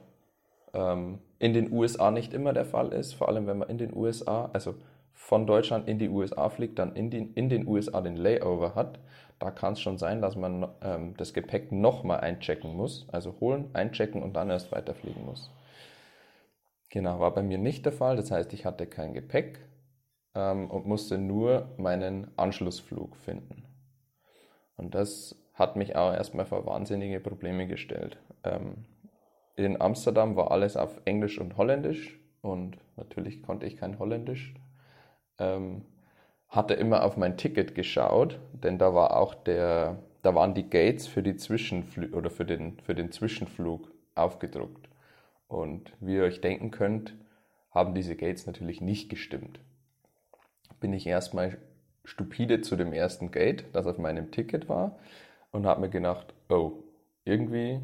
ähm, 0.74 1.20
in 1.40 1.54
den 1.54 1.74
USA 1.74 2.12
nicht 2.12 2.34
immer 2.34 2.54
der 2.54 2.66
Fall 2.66 2.94
ist. 2.94 3.14
Vor 3.14 3.28
allem, 3.28 3.48
wenn 3.48 3.58
man 3.58 3.70
in 3.70 3.80
den 3.80 3.96
USA, 3.96 4.50
also 4.54 4.76
von 5.14 5.46
Deutschland 5.48 5.88
in 5.88 6.00
die 6.00 6.10
USA 6.10 6.50
fliegt, 6.50 6.80
dann 6.80 6.96
in, 6.96 7.10
die, 7.10 7.32
in 7.36 7.50
den 7.50 7.68
USA 7.68 8.02
den 8.02 8.16
Layover 8.16 8.76
hat 8.76 9.00
da 9.42 9.50
kann 9.50 9.74
es 9.74 9.82
schon 9.82 9.98
sein, 9.98 10.22
dass 10.22 10.36
man 10.36 10.68
ähm, 10.84 11.16
das 11.18 11.34
Gepäck 11.34 11.72
nochmal 11.72 12.20
einchecken 12.20 12.78
muss. 12.78 13.08
Also 13.12 13.40
holen, 13.40 13.72
einchecken 13.74 14.22
und 14.22 14.34
dann 14.34 14.52
erst 14.52 14.72
weiterfliegen 14.72 15.26
muss. 15.26 15.50
Genau, 16.90 17.20
war 17.20 17.34
bei 17.34 17.42
mir 17.42 17.58
nicht 17.58 17.84
der 17.86 17.92
Fall. 17.92 18.18
Das 18.18 18.30
heißt, 18.30 18.54
ich 18.54 18.66
hatte 18.68 18.86
kein 18.86 19.16
Gepäck 19.16 19.58
ähm, 20.36 20.70
und 20.70 20.86
musste 20.86 21.18
nur 21.18 21.70
meinen 21.78 22.28
Anschlussflug 22.38 23.18
finden. 23.18 23.64
Und 24.78 24.94
das 24.94 25.36
hat 25.56 25.76
mich 25.76 25.96
auch 25.96 26.14
erstmal 26.14 26.46
vor 26.46 26.68
wahnsinnige 26.68 27.20
Probleme 27.20 27.66
gestellt. 27.66 28.20
Ähm, 28.44 28.86
in 29.56 29.82
Amsterdam 29.82 30.36
war 30.36 30.52
alles 30.52 30.78
auf 30.78 31.02
Englisch 31.06 31.40
und 31.40 31.58
Holländisch 31.58 32.20
und 32.42 32.78
natürlich 32.96 33.42
konnte 33.42 33.66
ich 33.66 33.76
kein 33.76 33.98
Holländisch. 33.98 34.54
Ähm, 35.42 35.82
hatte 36.52 36.74
immer 36.74 37.04
auf 37.04 37.16
mein 37.16 37.38
Ticket 37.38 37.76
geschaut, 37.76 38.38
denn 38.52 38.78
da 38.78 38.94
war 38.94 39.16
auch 39.16 39.34
der, 39.34 40.00
da 40.22 40.36
waren 40.36 40.54
die 40.54 40.70
Gates 40.70 41.08
für 41.08 41.24
die 41.24 41.38
Zwischenflug 41.38 42.14
oder 42.14 42.30
für 42.30 42.46
den, 42.46 42.78
für 42.82 42.94
den 42.94 43.12
Zwischenflug 43.12 43.90
aufgedruckt. 44.16 44.90
Und 45.48 45.94
wie 46.02 46.16
ihr 46.16 46.24
euch 46.24 46.42
denken 46.42 46.70
könnt, 46.70 47.16
haben 47.72 47.96
diese 47.96 48.18
Gates 48.18 48.46
natürlich 48.48 48.82
nicht 48.82 49.10
gestimmt. 49.10 49.62
Bin 50.82 50.92
ich 50.92 51.08
erstmal 51.08 51.58
stupide 52.04 52.62
zu 52.62 52.76
dem 52.76 52.92
ersten 52.92 53.32
Gate, 53.32 53.66
das 53.72 53.86
auf 53.88 53.98
meinem 53.98 54.32
Ticket 54.32 54.68
war, 54.68 55.00
und 55.52 55.66
habe 55.66 55.82
mir 55.82 55.90
gedacht, 55.90 56.34
oh, 56.50 56.84
irgendwie 57.24 57.80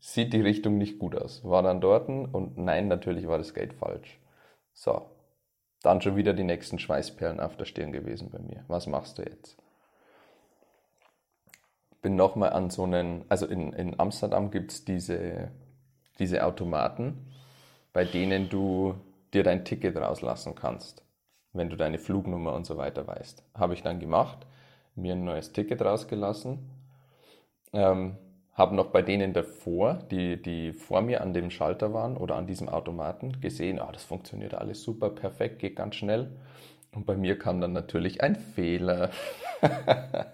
sieht 0.00 0.32
die 0.32 0.40
Richtung 0.40 0.78
nicht 0.78 0.98
gut 0.98 1.14
aus. 1.16 1.44
War 1.44 1.62
dann 1.62 1.80
dort 1.80 2.08
und 2.08 2.58
nein, 2.58 2.88
natürlich 2.88 3.28
war 3.28 3.38
das 3.38 3.54
Gate 3.54 3.74
falsch. 3.74 4.18
So, 4.72 5.02
dann 5.84 6.00
schon 6.00 6.16
wieder 6.16 6.32
die 6.32 6.44
nächsten 6.44 6.78
Schweißperlen 6.78 7.40
auf 7.40 7.56
der 7.56 7.66
Stirn 7.66 7.92
gewesen 7.92 8.30
bei 8.30 8.38
mir. 8.38 8.64
Was 8.68 8.86
machst 8.86 9.18
du 9.18 9.22
jetzt? 9.22 9.58
Bin 12.00 12.16
nochmal 12.16 12.54
an 12.54 12.70
so 12.70 12.84
einen, 12.84 13.24
also 13.28 13.46
in, 13.46 13.72
in 13.74 14.00
Amsterdam 14.00 14.50
gibt 14.50 14.72
es 14.72 14.84
diese, 14.84 15.50
diese 16.18 16.44
Automaten, 16.44 17.26
bei 17.92 18.04
denen 18.04 18.48
du 18.48 18.94
dir 19.34 19.42
dein 19.42 19.64
Ticket 19.64 19.96
rauslassen 19.96 20.54
kannst, 20.54 21.04
wenn 21.52 21.68
du 21.68 21.76
deine 21.76 21.98
Flugnummer 21.98 22.54
und 22.54 22.64
so 22.64 22.78
weiter 22.78 23.06
weißt. 23.06 23.44
Habe 23.54 23.74
ich 23.74 23.82
dann 23.82 24.00
gemacht, 24.00 24.46
mir 24.94 25.12
ein 25.12 25.24
neues 25.24 25.52
Ticket 25.52 25.82
rausgelassen. 25.82 26.70
Ähm, 27.74 28.16
habe 28.54 28.76
noch 28.76 28.86
bei 28.86 29.02
denen 29.02 29.32
davor, 29.32 29.98
die, 30.10 30.40
die 30.40 30.72
vor 30.72 31.02
mir 31.02 31.20
an 31.20 31.34
dem 31.34 31.50
Schalter 31.50 31.92
waren 31.92 32.16
oder 32.16 32.36
an 32.36 32.46
diesem 32.46 32.68
Automaten, 32.68 33.40
gesehen, 33.40 33.80
ah, 33.80 33.90
das 33.92 34.04
funktioniert 34.04 34.54
alles 34.54 34.82
super, 34.82 35.10
perfekt, 35.10 35.58
geht 35.58 35.76
ganz 35.76 35.96
schnell. 35.96 36.30
Und 36.94 37.06
bei 37.06 37.16
mir 37.16 37.36
kam 37.36 37.60
dann 37.60 37.72
natürlich 37.72 38.22
ein 38.22 38.36
Fehler. 38.36 39.10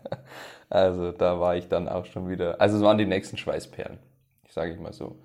also 0.70 1.12
da 1.12 1.40
war 1.40 1.56
ich 1.56 1.68
dann 1.68 1.88
auch 1.88 2.04
schon 2.04 2.28
wieder, 2.28 2.60
also 2.60 2.76
es 2.76 2.82
waren 2.82 2.98
die 2.98 3.06
nächsten 3.06 3.38
Schweißperlen, 3.38 3.98
sage 4.48 4.72
ich 4.72 4.78
mal 4.78 4.92
so. 4.92 5.16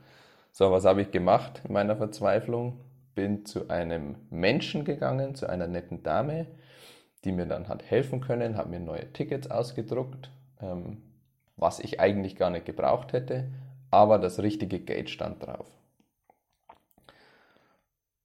So, 0.54 0.72
was 0.72 0.86
habe 0.86 1.02
ich 1.02 1.12
gemacht 1.12 1.62
in 1.68 1.74
meiner 1.74 1.98
Verzweiflung? 1.98 2.80
Bin 3.14 3.46
zu 3.46 3.70
einem 3.70 4.16
Menschen 4.30 4.86
gegangen, 4.86 5.36
zu 5.36 5.50
einer 5.50 5.68
netten 5.68 6.02
Dame, 6.02 6.48
die 7.26 7.34
mir 7.34 7.46
dann 7.46 7.68
hat 7.68 7.84
helfen 7.84 8.22
können, 8.22 8.56
habe 8.56 8.70
mir 8.70 8.80
neue 8.80 9.12
Tickets 9.12 9.52
ausgedruckt. 9.52 10.30
Ähm, 10.62 11.02
was 11.58 11.80
ich 11.80 12.00
eigentlich 12.00 12.36
gar 12.36 12.50
nicht 12.50 12.66
gebraucht 12.66 13.14
hätte, 13.14 13.52
aber 13.92 14.20
das 14.20 14.40
richtige 14.40 14.80
Gate 14.80 15.10
stand 15.10 15.46
drauf. 15.46 15.68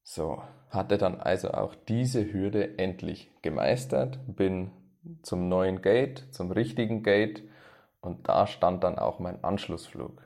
So, 0.03 0.43
hatte 0.71 0.99
dann 0.99 1.21
also 1.21 1.53
auch 1.53 1.75
diese 1.75 2.33
Hürde 2.33 2.79
endlich 2.79 3.31
gemeistert, 3.43 4.19
bin 4.27 4.73
zum 5.23 5.49
neuen 5.49 5.83
Gate, 5.83 6.27
zum 6.33 6.51
richtigen 6.51 7.03
Gate 7.03 7.43
und 8.01 8.29
da 8.29 8.47
stand 8.47 8.83
dann 8.83 8.99
auch 8.99 9.19
mein 9.19 9.43
Anschlussflug. 9.45 10.23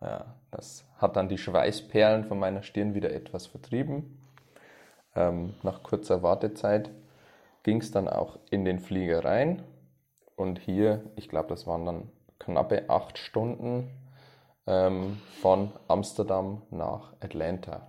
Ja, 0.00 0.34
das 0.50 0.84
hat 0.98 1.16
dann 1.16 1.28
die 1.28 1.38
Schweißperlen 1.38 2.24
von 2.24 2.38
meiner 2.38 2.62
Stirn 2.62 2.94
wieder 2.94 3.12
etwas 3.12 3.46
vertrieben. 3.46 4.18
Ähm, 5.14 5.54
nach 5.62 5.82
kurzer 5.82 6.22
Wartezeit 6.22 6.90
ging 7.62 7.80
es 7.80 7.90
dann 7.90 8.08
auch 8.08 8.38
in 8.50 8.64
den 8.64 8.78
Flieger 8.78 9.24
rein 9.24 9.62
und 10.36 10.58
hier, 10.58 11.10
ich 11.16 11.28
glaube, 11.28 11.48
das 11.48 11.66
waren 11.66 11.84
dann 11.84 12.12
knappe 12.38 12.88
acht 12.88 13.18
Stunden 13.18 13.90
ähm, 14.66 15.18
von 15.40 15.72
Amsterdam 15.88 16.62
nach 16.70 17.14
Atlanta. 17.20 17.88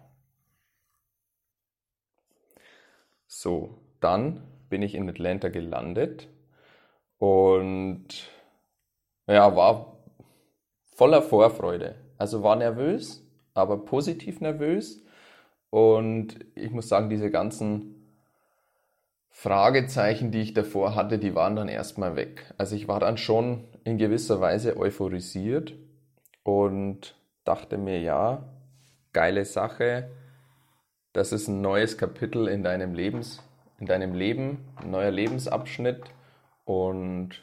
So, 3.27 3.77
dann 3.99 4.41
bin 4.69 4.81
ich 4.81 4.95
in 4.95 5.09
Atlanta 5.09 5.49
gelandet 5.49 6.29
und 7.17 8.07
ja, 9.27 9.55
war 9.55 9.97
voller 10.95 11.21
Vorfreude. 11.21 11.95
Also 12.17 12.41
war 12.43 12.55
nervös, 12.55 13.23
aber 13.53 13.83
positiv 13.85 14.39
nervös. 14.39 15.03
Und 15.69 16.39
ich 16.55 16.71
muss 16.71 16.87
sagen, 16.87 17.09
diese 17.09 17.29
ganzen 17.29 17.96
Fragezeichen, 19.39 20.31
die 20.31 20.41
ich 20.41 20.55
davor 20.55 20.95
hatte, 20.95 21.19
die 21.19 21.35
waren 21.35 21.55
dann 21.55 21.67
erstmal 21.67 22.15
weg. 22.15 22.51
Also 22.57 22.75
ich 22.75 22.87
war 22.87 22.99
dann 22.99 23.17
schon 23.17 23.65
in 23.83 23.99
gewisser 23.99 24.41
Weise 24.41 24.75
euphorisiert 24.77 25.75
und 26.41 27.15
dachte 27.43 27.77
mir, 27.77 28.01
ja, 28.01 28.49
geile 29.13 29.45
Sache, 29.45 30.09
das 31.13 31.33
ist 31.33 31.49
ein 31.49 31.61
neues 31.61 31.99
Kapitel 31.99 32.47
in 32.47 32.63
deinem 32.63 32.95
Lebens, 32.95 33.43
in 33.79 33.85
deinem 33.85 34.15
Leben, 34.15 34.73
ein 34.77 34.89
neuer 34.89 35.11
Lebensabschnitt 35.11 36.01
und 36.65 37.39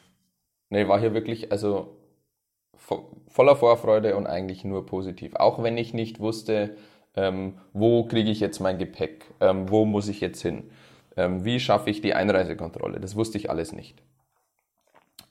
ne, 0.70 0.88
war 0.88 0.98
hier 0.98 1.14
wirklich 1.14 1.52
also 1.52 1.96
voller 3.28 3.54
Vorfreude 3.54 4.16
und 4.16 4.26
eigentlich 4.26 4.64
nur 4.64 4.84
positiv. 4.84 5.36
Auch 5.36 5.62
wenn 5.62 5.78
ich 5.78 5.94
nicht 5.94 6.18
wusste, 6.18 6.76
ähm, 7.14 7.60
wo 7.72 8.02
kriege 8.04 8.32
ich 8.32 8.40
jetzt 8.40 8.58
mein 8.58 8.78
Gepäck, 8.78 9.26
ähm, 9.40 9.70
wo 9.70 9.84
muss 9.84 10.08
ich 10.08 10.20
jetzt 10.20 10.42
hin. 10.42 10.72
Ähm, 11.16 11.44
wie 11.44 11.60
schaffe 11.60 11.90
ich 11.90 12.00
die 12.00 12.14
Einreisekontrolle? 12.14 13.00
Das 13.00 13.16
wusste 13.16 13.38
ich 13.38 13.50
alles 13.50 13.72
nicht. 13.72 14.02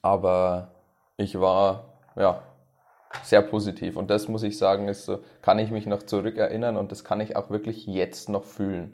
Aber 0.02 0.76
ich 1.18 1.40
war 1.40 2.00
ja 2.16 2.42
sehr 3.22 3.42
positiv 3.42 3.96
und 3.96 4.10
das 4.10 4.28
muss 4.28 4.44
ich 4.44 4.58
sagen, 4.58 4.88
ist 4.88 5.06
so, 5.06 5.20
kann 5.42 5.60
ich 5.60 5.72
mich 5.72 5.86
noch 5.86 6.04
zurückerinnern 6.04 6.78
und 6.78 6.92
das 6.92 7.04
kann 7.04 7.22
ich 7.22 7.36
auch 7.36 7.50
wirklich 7.50 7.86
jetzt 7.86 8.30
noch 8.30 8.44
fühlen, 8.44 8.94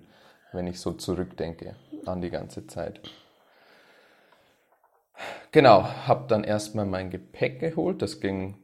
wenn 0.52 0.68
ich 0.68 0.80
so 0.80 0.92
zurückdenke 0.92 1.76
an 2.06 2.22
die 2.22 2.30
ganze 2.30 2.68
Zeit. 2.68 3.02
Genau, 5.52 5.84
habe 5.84 6.26
dann 6.28 6.44
erstmal 6.44 6.86
mein 6.86 7.10
Gepäck 7.10 7.60
geholt, 7.60 8.02
das 8.02 8.20
ging 8.20 8.56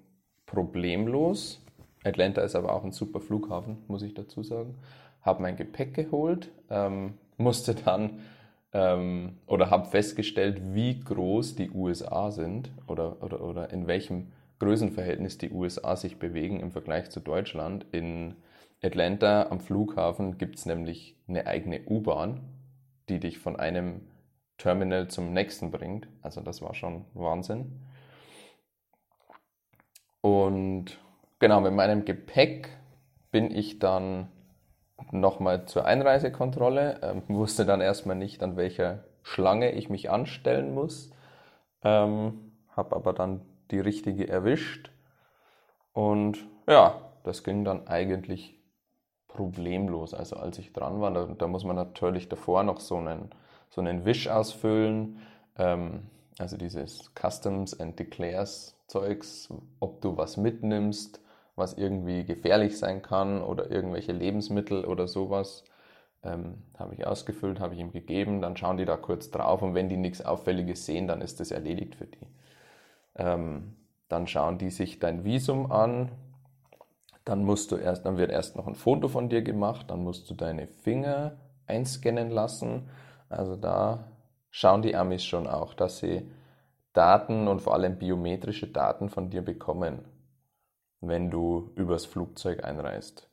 problemlos. 0.45 1.59
Atlanta 2.03 2.41
ist 2.41 2.55
aber 2.55 2.73
auch 2.73 2.83
ein 2.83 2.91
super 2.91 3.19
Flughafen, 3.19 3.83
muss 3.87 4.03
ich 4.03 4.13
dazu 4.13 4.43
sagen. 4.43 4.75
Habe 5.21 5.41
mein 5.41 5.55
Gepäck 5.55 5.95
geholt, 5.95 6.51
ähm, 6.69 7.17
musste 7.37 7.75
dann 7.75 8.21
ähm, 8.73 9.37
oder 9.47 9.69
habe 9.69 9.89
festgestellt, 9.89 10.73
wie 10.73 10.99
groß 10.99 11.55
die 11.55 11.71
USA 11.71 12.31
sind 12.31 12.71
oder, 12.87 13.23
oder, 13.23 13.41
oder 13.41 13.69
in 13.71 13.87
welchem 13.87 14.31
Größenverhältnis 14.59 15.37
die 15.37 15.51
USA 15.51 15.95
sich 15.95 16.17
bewegen 16.17 16.59
im 16.59 16.71
Vergleich 16.71 17.09
zu 17.09 17.19
Deutschland. 17.19 17.85
In 17.91 18.35
Atlanta 18.83 19.47
am 19.49 19.59
Flughafen 19.59 20.37
gibt 20.37 20.57
es 20.57 20.65
nämlich 20.65 21.17
eine 21.27 21.47
eigene 21.47 21.81
U-Bahn, 21.85 22.41
die 23.09 23.19
dich 23.19 23.39
von 23.39 23.55
einem 23.55 24.01
Terminal 24.57 25.09
zum 25.09 25.33
nächsten 25.33 25.71
bringt. 25.71 26.07
Also 26.21 26.41
das 26.41 26.61
war 26.61 26.73
schon 26.73 27.05
Wahnsinn. 27.13 27.79
Und 30.21 30.99
genau, 31.39 31.61
mit 31.61 31.73
meinem 31.73 32.05
Gepäck 32.05 32.69
bin 33.31 33.51
ich 33.51 33.79
dann 33.79 34.29
nochmal 35.11 35.65
zur 35.65 35.85
Einreisekontrolle, 35.85 36.99
ähm, 37.01 37.23
wusste 37.27 37.65
dann 37.65 37.81
erstmal 37.81 38.15
nicht, 38.15 38.41
an 38.41 38.57
welcher 38.57 39.03
Schlange 39.23 39.71
ich 39.71 39.89
mich 39.89 40.09
anstellen 40.09 40.73
muss, 40.73 41.11
ähm, 41.83 42.51
habe 42.69 42.95
aber 42.95 43.13
dann 43.13 43.41
die 43.71 43.79
richtige 43.79 44.27
erwischt 44.27 44.91
und 45.93 46.45
ja, 46.67 47.01
das 47.23 47.43
ging 47.43 47.63
dann 47.63 47.87
eigentlich 47.87 48.59
problemlos. 49.27 50.13
Also 50.13 50.37
als 50.37 50.57
ich 50.59 50.73
dran 50.73 51.01
war, 51.01 51.11
da, 51.11 51.25
da 51.25 51.47
muss 51.47 51.63
man 51.63 51.75
natürlich 51.75 52.29
davor 52.29 52.63
noch 52.63 52.79
so 52.79 52.97
einen, 52.97 53.29
so 53.69 53.81
einen 53.81 54.05
Wisch 54.05 54.27
ausfüllen. 54.27 55.19
Ähm, 55.57 56.03
also 56.37 56.57
dieses 56.57 57.11
Customs 57.15 57.79
and 57.79 57.97
Declares 57.97 58.75
Zeugs, 58.87 59.49
ob 59.79 60.01
du 60.01 60.17
was 60.17 60.37
mitnimmst, 60.37 61.21
was 61.55 61.73
irgendwie 61.73 62.25
gefährlich 62.25 62.77
sein 62.77 63.01
kann 63.01 63.41
oder 63.41 63.71
irgendwelche 63.71 64.11
Lebensmittel 64.11 64.85
oder 64.85 65.07
sowas. 65.07 65.63
Ähm, 66.23 66.63
habe 66.77 66.95
ich 66.95 67.05
ausgefüllt, 67.05 67.59
habe 67.59 67.75
ich 67.75 67.79
ihm 67.79 67.91
gegeben, 67.91 68.41
dann 68.41 68.57
schauen 68.57 68.77
die 68.77 68.85
da 68.85 68.97
kurz 68.97 69.29
drauf 69.29 69.61
und 69.61 69.75
wenn 69.75 69.89
die 69.89 69.97
nichts 69.97 70.25
Auffälliges 70.25 70.85
sehen, 70.85 71.07
dann 71.07 71.21
ist 71.21 71.39
das 71.39 71.51
erledigt 71.51 71.95
für 71.95 72.07
die. 72.07 72.27
Ähm, 73.15 73.75
dann 74.09 74.27
schauen 74.27 74.57
die 74.57 74.71
sich 74.71 74.99
dein 74.99 75.23
Visum 75.23 75.71
an, 75.71 76.11
dann 77.25 77.43
musst 77.43 77.71
du 77.71 77.75
erst, 77.75 78.05
dann 78.05 78.17
wird 78.17 78.31
erst 78.31 78.55
noch 78.55 78.67
ein 78.67 78.75
Foto 78.75 79.07
von 79.07 79.29
dir 79.29 79.41
gemacht, 79.41 79.89
dann 79.89 80.03
musst 80.03 80.29
du 80.29 80.35
deine 80.35 80.67
Finger 80.67 81.37
einscannen 81.67 82.29
lassen. 82.29 82.89
Also 83.29 83.55
da 83.55 84.05
schauen 84.51 84.81
die 84.83 84.95
Amis 84.95 85.23
schon 85.23 85.47
auch, 85.47 85.73
dass 85.73 85.99
sie 85.99 86.29
Daten 86.93 87.47
und 87.47 87.61
vor 87.61 87.73
allem 87.73 87.97
biometrische 87.97 88.67
Daten 88.67 89.09
von 89.09 89.29
dir 89.29 89.41
bekommen, 89.41 90.05
wenn 91.07 91.29
du 91.31 91.71
übers 91.75 92.05
Flugzeug 92.05 92.63
einreist. 92.63 93.29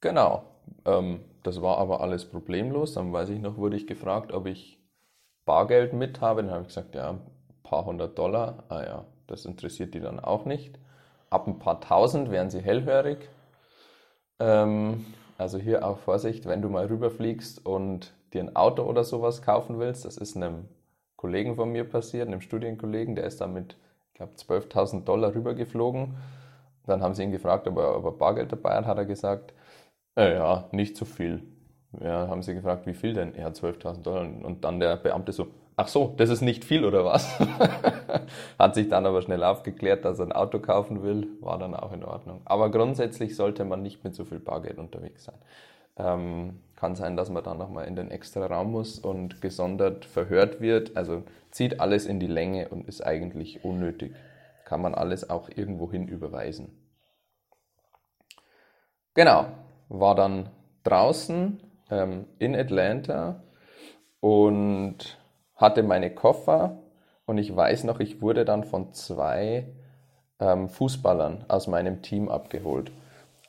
Genau, 0.00 0.44
ähm, 0.84 1.20
das 1.42 1.60
war 1.62 1.78
aber 1.78 2.00
alles 2.00 2.24
problemlos. 2.24 2.94
Dann 2.94 3.12
weiß 3.12 3.30
ich 3.30 3.40
noch, 3.40 3.56
wurde 3.56 3.76
ich 3.76 3.86
gefragt, 3.86 4.32
ob 4.32 4.46
ich 4.46 4.78
Bargeld 5.44 5.92
mit 5.92 6.20
habe. 6.20 6.42
Dann 6.42 6.52
habe 6.52 6.62
ich 6.62 6.68
gesagt, 6.68 6.94
ja, 6.94 7.10
ein 7.10 7.20
paar 7.62 7.84
hundert 7.84 8.18
Dollar. 8.18 8.64
Ah 8.68 8.82
ja, 8.82 9.04
das 9.26 9.44
interessiert 9.44 9.94
die 9.94 10.00
dann 10.00 10.20
auch 10.20 10.44
nicht. 10.44 10.78
Ab 11.28 11.46
ein 11.46 11.58
paar 11.58 11.80
tausend 11.80 12.30
wären 12.30 12.50
sie 12.50 12.60
hellhörig. 12.60 13.28
Ähm, 14.38 15.06
also 15.38 15.58
hier 15.58 15.86
auch 15.86 15.98
Vorsicht, 15.98 16.46
wenn 16.46 16.62
du 16.62 16.68
mal 16.68 16.86
rüberfliegst 16.86 17.64
und 17.64 18.12
dir 18.32 18.42
ein 18.42 18.56
Auto 18.56 18.82
oder 18.82 19.04
sowas 19.04 19.42
kaufen 19.42 19.78
willst. 19.78 20.04
Das 20.04 20.16
ist 20.16 20.36
einem 20.36 20.68
Kollegen 21.16 21.56
von 21.56 21.70
mir 21.70 21.84
passiert, 21.84 22.28
einem 22.28 22.40
Studienkollegen, 22.40 23.14
der 23.14 23.24
ist 23.24 23.40
dann 23.40 23.52
mit, 23.52 23.76
glaube, 24.20 24.34
12.000 24.34 25.04
Dollar 25.04 25.34
rübergeflogen. 25.34 26.14
Dann 26.86 27.02
haben 27.02 27.14
sie 27.14 27.22
ihn 27.22 27.30
gefragt, 27.30 27.66
ob 27.66 27.78
er, 27.78 27.96
ob 27.96 28.04
er 28.04 28.12
Bargeld 28.12 28.52
dabei 28.52 28.76
hat, 28.76 28.86
hat 28.86 28.98
er 28.98 29.04
gesagt, 29.04 29.52
äh, 30.16 30.34
ja, 30.34 30.68
nicht 30.72 30.96
so 30.96 31.04
viel. 31.04 31.42
Ja, 32.00 32.28
haben 32.28 32.42
sie 32.42 32.54
gefragt, 32.54 32.86
wie 32.86 32.94
viel 32.94 33.14
denn? 33.14 33.34
Ja, 33.36 33.48
12.000 33.48 34.02
Dollar. 34.02 34.22
Und 34.22 34.64
dann 34.64 34.78
der 34.80 34.96
Beamte 34.96 35.32
so, 35.32 35.48
ach 35.76 35.88
so, 35.88 36.14
das 36.16 36.30
ist 36.30 36.40
nicht 36.40 36.64
viel 36.64 36.84
oder 36.84 37.04
was? 37.04 37.38
Hat 38.58 38.74
sich 38.74 38.88
dann 38.88 39.06
aber 39.06 39.22
schnell 39.22 39.42
aufgeklärt, 39.42 40.04
dass 40.04 40.18
er 40.18 40.26
ein 40.26 40.32
Auto 40.32 40.60
kaufen 40.60 41.02
will, 41.02 41.26
war 41.40 41.58
dann 41.58 41.74
auch 41.74 41.92
in 41.92 42.04
Ordnung. 42.04 42.42
Aber 42.44 42.70
grundsätzlich 42.70 43.34
sollte 43.34 43.64
man 43.64 43.82
nicht 43.82 44.04
mit 44.04 44.14
so 44.14 44.24
viel 44.24 44.38
Bargeld 44.38 44.78
unterwegs 44.78 45.24
sein. 45.24 45.38
Ähm, 45.96 46.60
kann 46.80 46.96
sein, 46.96 47.14
dass 47.14 47.28
man 47.28 47.44
dann 47.44 47.58
nochmal 47.58 47.86
in 47.86 47.94
den 47.94 48.10
extra 48.10 48.46
Raum 48.46 48.72
muss 48.72 48.98
und 48.98 49.42
gesondert 49.42 50.06
verhört 50.06 50.62
wird. 50.62 50.96
Also 50.96 51.24
zieht 51.50 51.78
alles 51.78 52.06
in 52.06 52.18
die 52.18 52.26
Länge 52.26 52.70
und 52.70 52.88
ist 52.88 53.06
eigentlich 53.06 53.64
unnötig. 53.64 54.14
Kann 54.64 54.80
man 54.80 54.94
alles 54.94 55.28
auch 55.28 55.50
irgendwo 55.54 55.92
hin 55.92 56.08
überweisen. 56.08 56.72
Genau, 59.12 59.48
war 59.90 60.14
dann 60.14 60.48
draußen 60.84 61.60
ähm, 61.90 62.24
in 62.38 62.56
Atlanta 62.56 63.42
und 64.20 65.18
hatte 65.56 65.82
meine 65.82 66.14
Koffer 66.14 66.78
und 67.26 67.36
ich 67.36 67.54
weiß 67.54 67.84
noch, 67.84 68.00
ich 68.00 68.22
wurde 68.22 68.46
dann 68.46 68.64
von 68.64 68.94
zwei 68.94 69.66
ähm, 70.38 70.70
Fußballern 70.70 71.44
aus 71.48 71.66
meinem 71.66 72.00
Team 72.00 72.30
abgeholt. 72.30 72.90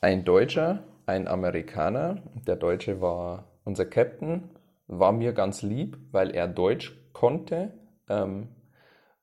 Ein 0.02 0.26
Deutscher 0.26 0.84
ein 1.12 1.28
Amerikaner. 1.28 2.22
Der 2.48 2.56
Deutsche 2.56 3.02
war 3.02 3.44
unser 3.66 3.86
Captain, 3.86 4.50
war 4.88 5.12
mir 5.12 5.34
ganz 5.34 5.62
lieb, 5.62 5.98
weil 6.12 6.32
er 6.32 6.48
Deutsch 6.48 6.98
konnte, 7.12 7.74
ähm, 8.10 8.48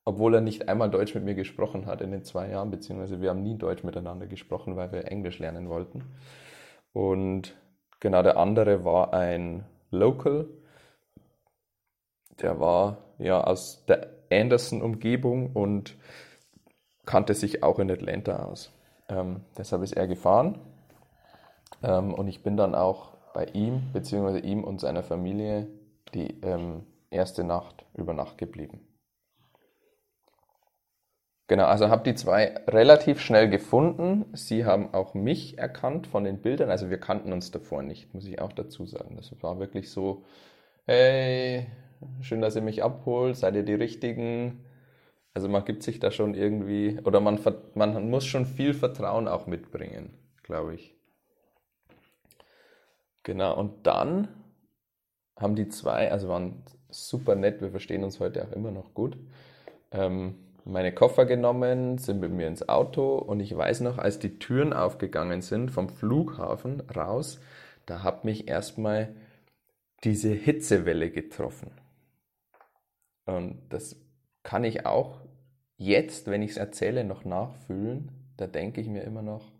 obwohl 0.05 0.35
er 0.35 0.41
nicht 0.41 0.69
einmal 0.69 0.91
Deutsch 0.91 1.15
mit 1.15 1.23
mir 1.23 1.33
gesprochen 1.33 1.87
hat 1.87 2.01
in 2.01 2.11
den 2.11 2.23
zwei 2.23 2.49
Jahren, 2.49 2.69
beziehungsweise 2.69 3.21
wir 3.21 3.31
haben 3.31 3.41
nie 3.41 3.57
Deutsch 3.57 3.83
miteinander 3.83 4.27
gesprochen, 4.27 4.75
weil 4.75 4.91
wir 4.91 5.11
Englisch 5.11 5.39
lernen 5.39 5.67
wollten. 5.67 6.03
Und 6.93 7.55
genau 7.99 8.21
der 8.21 8.37
andere 8.37 8.85
war 8.85 9.13
ein 9.13 9.65
Local, 9.89 10.47
der 12.41 12.59
war 12.59 12.97
ja 13.17 13.43
aus 13.43 13.83
der 13.87 14.09
Anderson-Umgebung 14.31 15.53
und 15.53 15.97
kannte 17.05 17.33
sich 17.33 17.63
auch 17.63 17.79
in 17.79 17.89
Atlanta 17.89 18.43
aus. 18.43 18.71
Ähm, 19.09 19.41
deshalb 19.57 19.81
ist 19.81 19.93
er 19.93 20.07
gefahren 20.07 20.59
ähm, 21.83 22.13
und 22.13 22.27
ich 22.27 22.43
bin 22.43 22.57
dann 22.57 22.75
auch 22.75 23.17
bei 23.33 23.45
ihm, 23.45 23.91
beziehungsweise 23.93 24.39
ihm 24.39 24.63
und 24.63 24.79
seiner 24.79 25.03
Familie, 25.03 25.67
die 26.13 26.41
ähm, 26.41 26.85
erste 27.11 27.43
Nacht 27.43 27.85
über 27.93 28.13
Nacht 28.13 28.37
geblieben. 28.37 28.81
Genau, 31.47 31.65
also 31.65 31.89
habe 31.89 32.03
die 32.03 32.13
zwei 32.13 32.53
relativ 32.67 33.19
schnell 33.19 33.49
gefunden. 33.49 34.25
Sie 34.33 34.65
haben 34.65 34.93
auch 34.93 35.15
mich 35.15 35.57
erkannt 35.57 36.05
von 36.05 36.23
den 36.23 36.41
Bildern. 36.41 36.69
Also 36.69 36.91
wir 36.91 36.99
kannten 36.99 37.33
uns 37.33 37.49
davor 37.49 37.81
nicht, 37.81 38.13
muss 38.13 38.27
ich 38.27 38.39
auch 38.39 38.53
dazu 38.53 38.85
sagen. 38.85 39.15
Das 39.15 39.31
war 39.41 39.59
wirklich 39.59 39.89
so, 39.89 40.25
hey, 40.85 41.65
schön, 42.21 42.41
dass 42.41 42.55
ihr 42.55 42.61
mich 42.61 42.83
abholt, 42.83 43.35
seid 43.35 43.55
ihr 43.55 43.63
die 43.63 43.73
Richtigen? 43.73 44.63
Also 45.33 45.49
man 45.49 45.65
gibt 45.65 45.81
sich 45.81 45.99
da 45.99 46.11
schon 46.11 46.35
irgendwie, 46.35 46.99
oder 47.03 47.19
man, 47.19 47.39
man 47.73 48.09
muss 48.11 48.25
schon 48.25 48.45
viel 48.45 48.75
Vertrauen 48.75 49.27
auch 49.27 49.47
mitbringen, 49.47 50.13
glaube 50.43 50.75
ich. 50.75 50.98
Genau, 53.29 53.55
und 53.55 53.85
dann 53.85 54.27
haben 55.39 55.55
die 55.55 55.69
zwei, 55.69 56.11
also 56.11 56.29
waren 56.29 56.63
super 56.89 57.35
nett, 57.35 57.61
wir 57.61 57.69
verstehen 57.69 58.03
uns 58.03 58.19
heute 58.19 58.43
auch 58.43 58.51
immer 58.53 58.71
noch 58.71 58.95
gut, 58.95 59.19
ähm, 59.91 60.33
meine 60.65 60.91
Koffer 60.91 61.27
genommen, 61.27 61.99
sind 61.99 62.21
mit 62.21 62.31
mir 62.31 62.47
ins 62.47 62.67
Auto 62.67 63.19
und 63.19 63.39
ich 63.39 63.55
weiß 63.55 63.81
noch, 63.81 63.99
als 63.99 64.17
die 64.17 64.39
Türen 64.39 64.73
aufgegangen 64.73 65.43
sind 65.43 65.69
vom 65.69 65.89
Flughafen 65.89 66.81
raus, 66.89 67.39
da 67.85 68.01
hat 68.01 68.25
mich 68.25 68.47
erstmal 68.47 69.09
diese 70.03 70.29
Hitzewelle 70.29 71.11
getroffen. 71.11 71.69
Und 73.27 73.61
das 73.69 73.95
kann 74.41 74.63
ich 74.63 74.87
auch 74.87 75.21
jetzt, 75.77 76.31
wenn 76.31 76.41
ich 76.41 76.49
es 76.49 76.57
erzähle, 76.57 77.03
noch 77.03 77.25
nachfühlen. 77.25 78.11
Da 78.37 78.47
denke 78.47 78.81
ich 78.81 78.87
mir 78.87 79.03
immer 79.03 79.21
noch, 79.21 79.51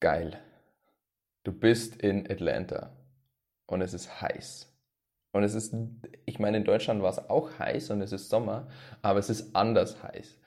geil 0.00 0.40
du 1.44 1.52
bist 1.52 1.96
in 1.96 2.30
Atlanta 2.30 2.96
und 3.66 3.82
es 3.82 3.94
ist 3.94 4.20
heiß. 4.20 4.66
Und 5.32 5.44
es 5.44 5.54
ist, 5.54 5.74
ich 6.26 6.38
meine, 6.38 6.56
in 6.56 6.64
Deutschland 6.64 7.02
war 7.02 7.10
es 7.10 7.18
auch 7.30 7.58
heiß 7.58 7.90
und 7.90 8.02
es 8.02 8.12
ist 8.12 8.28
Sommer, 8.28 8.68
aber 9.00 9.18
es 9.20 9.30
ist 9.30 9.54
anders 9.54 10.02
heiß. 10.02 10.38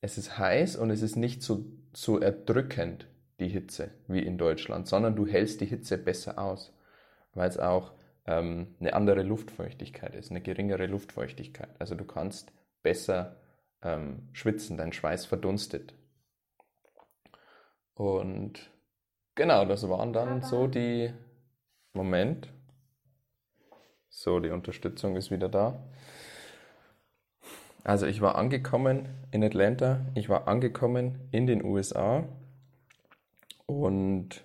Es 0.00 0.18
ist 0.18 0.38
heiß 0.38 0.76
und 0.76 0.90
es 0.90 1.02
ist 1.02 1.16
nicht 1.16 1.42
so, 1.42 1.64
so 1.92 2.18
erdrückend, 2.18 3.08
die 3.40 3.48
Hitze, 3.48 3.90
wie 4.08 4.24
in 4.24 4.38
Deutschland, 4.38 4.88
sondern 4.88 5.14
du 5.14 5.26
hältst 5.26 5.60
die 5.60 5.66
Hitze 5.66 5.96
besser 5.96 6.38
aus, 6.38 6.76
weil 7.34 7.48
es 7.48 7.58
auch 7.58 7.92
ähm, 8.26 8.74
eine 8.80 8.94
andere 8.94 9.22
Luftfeuchtigkeit 9.22 10.14
ist, 10.16 10.30
eine 10.30 10.40
geringere 10.40 10.86
Luftfeuchtigkeit. 10.86 11.70
Also 11.78 11.94
du 11.94 12.04
kannst 12.04 12.52
besser 12.82 13.36
ähm, 13.82 14.28
schwitzen, 14.32 14.76
dein 14.76 14.92
Schweiß 14.92 15.26
verdunstet. 15.26 15.94
Und 17.94 18.70
Genau, 19.38 19.64
das 19.64 19.88
waren 19.88 20.12
dann 20.12 20.42
so 20.42 20.66
die. 20.66 21.12
Moment. 21.94 22.52
So, 24.08 24.40
die 24.40 24.50
Unterstützung 24.50 25.14
ist 25.14 25.30
wieder 25.30 25.48
da. 25.48 25.80
Also 27.84 28.06
ich 28.06 28.20
war 28.20 28.34
angekommen 28.34 29.08
in 29.30 29.44
Atlanta, 29.44 30.04
ich 30.16 30.28
war 30.28 30.48
angekommen 30.48 31.20
in 31.30 31.46
den 31.46 31.64
USA 31.64 32.24
und 33.66 34.42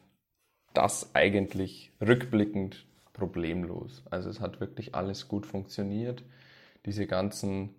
das 0.75 1.15
eigentlich 1.15 1.91
rückblickend 1.99 2.86
problemlos. 3.13 4.03
Also 4.12 4.29
es 4.29 4.39
hat 4.39 4.60
wirklich 4.60 4.93
alles 4.93 5.27
gut 5.27 5.47
funktioniert. 5.47 6.23
Diese 6.86 7.08
ganzen 7.08 7.73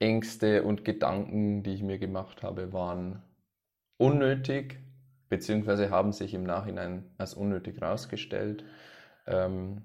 Ängste 0.00 0.64
und 0.64 0.84
Gedanken, 0.84 1.62
die 1.62 1.74
ich 1.74 1.82
mir 1.84 1.98
gemacht 1.98 2.42
habe, 2.42 2.72
waren 2.72 3.22
unnötig, 3.96 4.80
beziehungsweise 5.28 5.90
haben 5.90 6.12
sich 6.12 6.34
im 6.34 6.44
Nachhinein 6.44 7.04
als 7.18 7.34
unnötig 7.34 7.80
herausgestellt. 7.80 8.64
Ähm, 9.26 9.82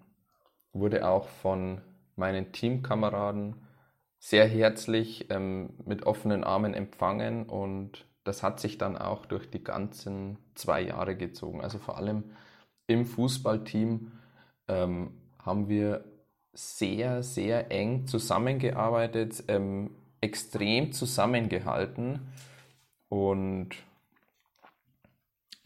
wurde 0.72 1.08
auch 1.08 1.28
von 1.28 1.82
meinen 2.16 2.52
Teamkameraden 2.52 3.56
sehr 4.20 4.48
herzlich 4.48 5.30
ähm, 5.30 5.72
mit 5.86 6.06
offenen 6.06 6.44
Armen 6.44 6.74
empfangen 6.74 7.44
und 7.44 8.06
das 8.24 8.42
hat 8.42 8.60
sich 8.60 8.78
dann 8.78 8.98
auch 8.98 9.26
durch 9.26 9.50
die 9.50 9.64
ganzen 9.64 10.38
zwei 10.56 10.82
Jahre 10.82 11.16
gezogen. 11.16 11.62
Also 11.62 11.78
vor 11.78 11.98
allem 11.98 12.24
im 12.88 13.06
Fußballteam 13.06 14.14
ähm, 14.70 15.12
haben 15.40 15.68
wir 15.68 16.06
sehr, 16.54 17.24
sehr 17.24 17.72
eng 17.72 18.08
zusammengearbeitet, 18.08 19.44
ähm, 19.48 19.92
extrem 20.22 20.94
zusammengehalten 20.94 22.22
und 23.10 23.70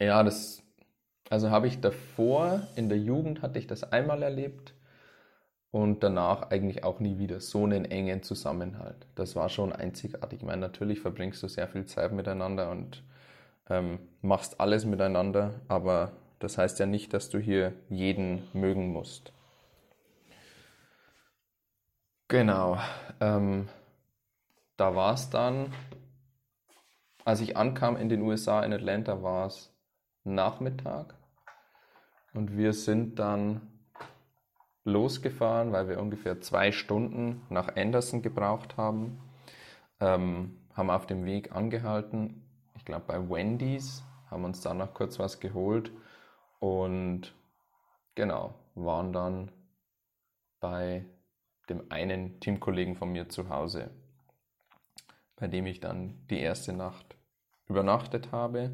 ja, 0.00 0.22
das, 0.22 0.62
also 1.30 1.50
habe 1.50 1.68
ich 1.68 1.80
davor, 1.80 2.68
in 2.76 2.88
der 2.88 2.98
Jugend 2.98 3.42
hatte 3.42 3.58
ich 3.58 3.66
das 3.66 3.84
einmal 3.84 4.22
erlebt. 4.22 4.74
und 5.70 6.02
danach 6.02 6.50
eigentlich 6.50 6.84
auch 6.84 7.00
nie 7.00 7.18
wieder 7.18 7.40
so 7.40 7.64
einen 7.64 7.84
engen 7.84 8.22
Zusammenhalt. 8.22 9.06
Das 9.14 9.36
war 9.36 9.48
schon 9.48 9.72
einzigartig. 9.72 10.40
Ich 10.40 10.46
meine, 10.46 10.60
natürlich 10.62 11.00
verbringst 11.00 11.42
du 11.42 11.48
sehr 11.48 11.68
viel 11.68 11.84
Zeit 11.86 12.12
miteinander 12.12 12.70
und 12.70 13.02
ähm, 13.70 14.00
machst 14.22 14.60
alles 14.60 14.84
miteinander, 14.86 15.54
aber 15.68 16.12
das 16.40 16.58
heißt 16.58 16.78
ja 16.80 16.86
nicht, 16.86 17.14
dass 17.14 17.30
du 17.30 17.38
hier 17.38 17.74
jeden 17.90 18.44
mögen 18.54 18.92
musst. 18.92 19.32
Genau. 22.28 22.78
Ähm, 23.20 23.68
da 24.78 24.94
war 24.94 25.12
es 25.14 25.28
dann, 25.30 25.72
als 27.24 27.40
ich 27.40 27.56
ankam 27.56 27.96
in 27.96 28.08
den 28.08 28.22
USA, 28.22 28.62
in 28.64 28.72
Atlanta, 28.72 29.22
war 29.22 29.46
es 29.46 29.72
Nachmittag 30.34 31.14
und 32.34 32.56
wir 32.56 32.72
sind 32.72 33.18
dann 33.18 33.60
losgefahren, 34.84 35.72
weil 35.72 35.88
wir 35.88 36.00
ungefähr 36.00 36.40
zwei 36.40 36.72
Stunden 36.72 37.42
nach 37.50 37.76
Anderson 37.76 38.22
gebraucht 38.22 38.76
haben. 38.76 39.20
Ähm, 40.00 40.58
haben 40.74 40.90
auf 40.90 41.06
dem 41.06 41.24
Weg 41.24 41.54
angehalten, 41.54 42.44
ich 42.76 42.84
glaube 42.84 43.04
bei 43.08 43.28
Wendy's, 43.28 44.04
haben 44.30 44.44
uns 44.44 44.60
dann 44.60 44.78
noch 44.78 44.94
kurz 44.94 45.18
was 45.18 45.40
geholt 45.40 45.90
und 46.60 47.34
genau, 48.14 48.54
waren 48.76 49.12
dann 49.12 49.50
bei 50.60 51.04
dem 51.68 51.90
einen 51.90 52.38
Teamkollegen 52.38 52.94
von 52.94 53.10
mir 53.10 53.28
zu 53.28 53.48
Hause, 53.48 53.90
bei 55.36 55.48
dem 55.48 55.66
ich 55.66 55.80
dann 55.80 56.26
die 56.30 56.38
erste 56.38 56.72
Nacht 56.72 57.16
übernachtet 57.66 58.30
habe. 58.30 58.70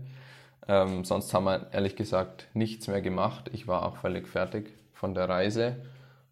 Ähm, 0.66 1.05
sonst 1.05 1.33
haben 1.35 1.44
wir 1.44 1.68
ehrlich 1.72 1.96
gesagt 1.96 2.48
nichts 2.55 2.88
mehr 2.88 3.03
gemacht. 3.03 3.50
Ich 3.53 3.66
war 3.66 3.85
auch 3.85 3.96
völlig 3.96 4.27
fertig 4.29 4.72
von 4.92 5.14
der 5.14 5.29
Reise 5.29 5.77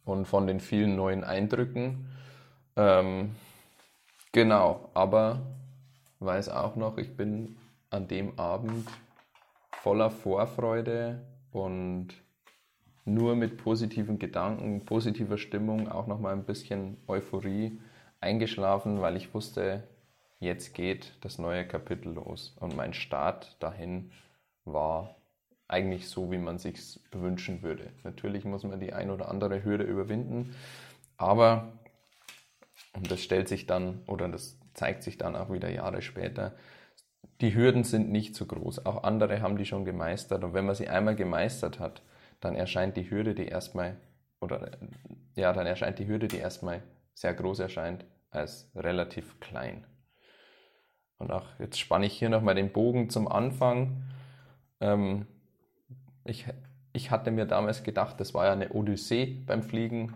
und 0.05 0.27
von 0.27 0.47
den 0.47 0.61
vielen 0.61 0.97
neuen 0.97 1.25
Eindrücken. 1.25 2.07
Ähm, 2.77 3.37
genau, 4.33 4.91
aber 4.95 5.43
weiß 6.21 6.49
auch 6.49 6.77
noch, 6.77 6.99
ich 6.99 7.17
bin 7.17 7.57
an 7.91 8.09
dem 8.09 8.39
Abend 8.39 8.89
voller 9.73 10.11
Vorfreude 10.11 11.21
und 11.51 12.09
nur 13.05 13.35
mit 13.35 13.59
positiven 13.59 14.19
Gedanken, 14.19 14.85
positiver 14.85 15.37
Stimmung, 15.37 15.91
auch 15.91 16.07
nochmal 16.07 16.33
ein 16.33 16.45
bisschen 16.45 16.97
Euphorie 17.09 17.81
eingeschlafen, 18.21 19.01
weil 19.01 19.17
ich 19.17 19.35
wusste, 19.35 19.83
jetzt 20.43 20.75
geht 20.75 21.17
das 21.21 21.39
neue 21.39 21.67
Kapitel 21.67 22.13
los. 22.13 22.55
Und 22.59 22.77
mein 22.77 22.95
Start 22.95 23.57
dahin 23.63 24.13
war 24.65 25.17
eigentlich 25.69 26.09
so, 26.09 26.31
wie 26.31 26.39
man 26.39 26.59
sich 26.59 27.01
wünschen 27.13 27.63
würde. 27.63 27.91
Natürlich 28.03 28.45
muss 28.45 28.65
man 28.65 28.81
die 28.81 28.93
ein 28.93 29.11
oder 29.11 29.31
andere 29.31 29.65
Hürde 29.65 29.85
überwinden, 29.85 30.55
aber, 31.17 31.73
und 32.93 33.11
das 33.11 33.23
stellt 33.23 33.49
sich 33.49 33.67
dann, 33.67 34.03
oder 34.07 34.29
das 34.29 34.59
zeigt 34.75 35.03
sich 35.03 35.17
dann 35.17 35.37
auch 35.37 35.53
wieder 35.53 35.71
Jahre 35.71 36.03
später, 36.03 36.55
die 37.41 37.55
Hürden 37.55 37.85
sind 37.85 38.11
nicht 38.11 38.35
so 38.35 38.47
groß. 38.47 38.85
Auch 38.87 39.05
andere 39.05 39.41
haben 39.41 39.57
die 39.57 39.67
schon 39.67 39.85
gemeistert. 39.85 40.45
Und 40.45 40.55
wenn 40.55 40.67
man 40.67 40.75
sie 40.75 40.89
einmal 40.89 41.17
gemeistert 41.17 41.79
hat, 41.79 42.03
dann 42.41 42.55
erscheint 42.55 42.97
die 42.97 43.11
Hürde, 43.11 43.35
die 43.35 43.47
erstmal, 43.47 43.97
oder 44.41 44.71
ja, 45.35 45.53
dann 45.53 45.67
erscheint 45.67 45.99
die 45.99 46.07
Hürde, 46.07 46.29
die 46.29 46.39
erstmal 46.39 46.83
sehr 47.15 47.35
groß 47.35 47.61
erscheint, 47.61 48.05
als 48.31 48.71
relativ 48.75 49.41
klein. 49.41 49.85
Und 51.23 51.31
auch 51.33 51.47
jetzt 51.59 51.79
spanne 51.79 52.07
ich 52.07 52.19
hier 52.19 52.29
nochmal 52.29 52.55
den 52.55 52.73
Bogen 52.73 53.09
zum 53.09 53.29
Anfang. 53.29 54.03
Ähm, 54.81 55.27
ich, 56.25 56.47
ich 56.93 57.11
hatte 57.11 57.31
mir 57.31 57.47
damals 57.47 57.85
gedacht, 57.85 58.21
das 58.21 58.35
war 58.35 58.47
ja 58.47 58.53
eine 58.53 58.71
Odyssee 58.71 59.43
beim 59.47 59.63
Fliegen. 59.63 60.13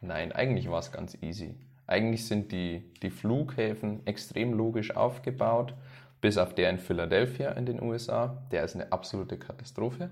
Nein, 0.00 0.32
eigentlich 0.32 0.70
war 0.70 0.80
es 0.80 0.92
ganz 0.92 1.16
easy. 1.22 1.54
Eigentlich 1.86 2.26
sind 2.26 2.52
die, 2.52 2.92
die 3.02 3.10
Flughäfen 3.10 4.06
extrem 4.06 4.52
logisch 4.52 4.96
aufgebaut, 4.96 5.74
bis 6.20 6.36
auf 6.36 6.54
der 6.54 6.70
in 6.70 6.78
Philadelphia 6.78 7.52
in 7.52 7.66
den 7.66 7.82
USA. 7.82 8.42
Der 8.50 8.64
ist 8.64 8.74
eine 8.74 8.92
absolute 8.92 9.38
Katastrophe. 9.38 10.10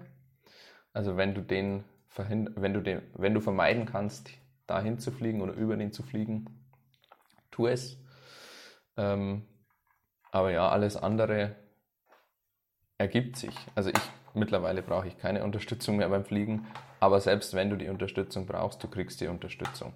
Also 0.93 1.17
wenn 1.17 1.35
du 1.35 1.43
den 1.43 1.85
wenn 2.17 2.75
du 2.75 2.81
den, 2.81 3.03
wenn 3.15 3.35
du 3.35 3.41
vermeiden 3.41 3.87
kannst, 3.87 4.31
dahin 4.67 4.99
zu 4.99 5.11
fliegen 5.11 5.41
oder 5.41 5.53
über 5.53 5.77
den 5.77 5.93
zu 5.93 6.03
fliegen, 6.03 6.47
tu 7.51 7.67
es. 7.67 7.99
Ähm, 8.97 9.45
aber 10.31 10.51
ja, 10.51 10.69
alles 10.69 10.97
andere 10.97 11.57
ergibt 12.99 13.37
sich. 13.37 13.55
Also 13.75 13.91
ich 13.91 14.01
Mittlerweile 14.39 14.83
brauche 14.83 15.09
ich 15.09 15.19
keine 15.19 15.43
Unterstützung 15.45 15.97
mehr 15.97 16.09
beim 16.09 16.25
Fliegen, 16.25 16.67
aber 17.01 17.21
selbst 17.21 17.55
wenn 17.55 17.71
du 17.71 17.77
die 17.77 17.89
Unterstützung 17.89 18.47
brauchst, 18.47 18.83
du 18.83 18.89
kriegst 18.89 19.21
die 19.21 19.27
Unterstützung. 19.27 19.93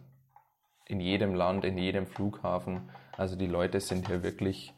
In 0.87 1.01
jedem 1.01 1.35
Land, 1.35 1.65
in 1.65 1.79
jedem 1.79 2.07
Flughafen. 2.07 2.91
Also 3.17 3.37
die 3.37 3.47
Leute 3.47 3.81
sind 3.81 4.09
hier 4.09 4.23
wirklich 4.23 4.75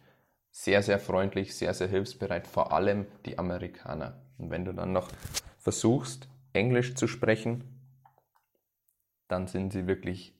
sehr, 0.50 0.82
sehr 0.82 0.98
freundlich, 0.98 1.56
sehr, 1.56 1.74
sehr 1.74 1.88
hilfsbereit, 1.88 2.46
vor 2.46 2.72
allem 2.72 3.06
die 3.26 3.38
Amerikaner. 3.38 4.20
Und 4.38 4.50
wenn 4.50 4.64
du 4.64 4.72
dann 4.72 4.92
noch 4.92 5.08
versuchst, 5.58 6.28
Englisch 6.52 6.94
zu 6.94 7.08
sprechen, 7.08 7.64
dann 9.28 9.46
sind 9.46 9.72
sie 9.72 9.86
wirklich 9.86 10.36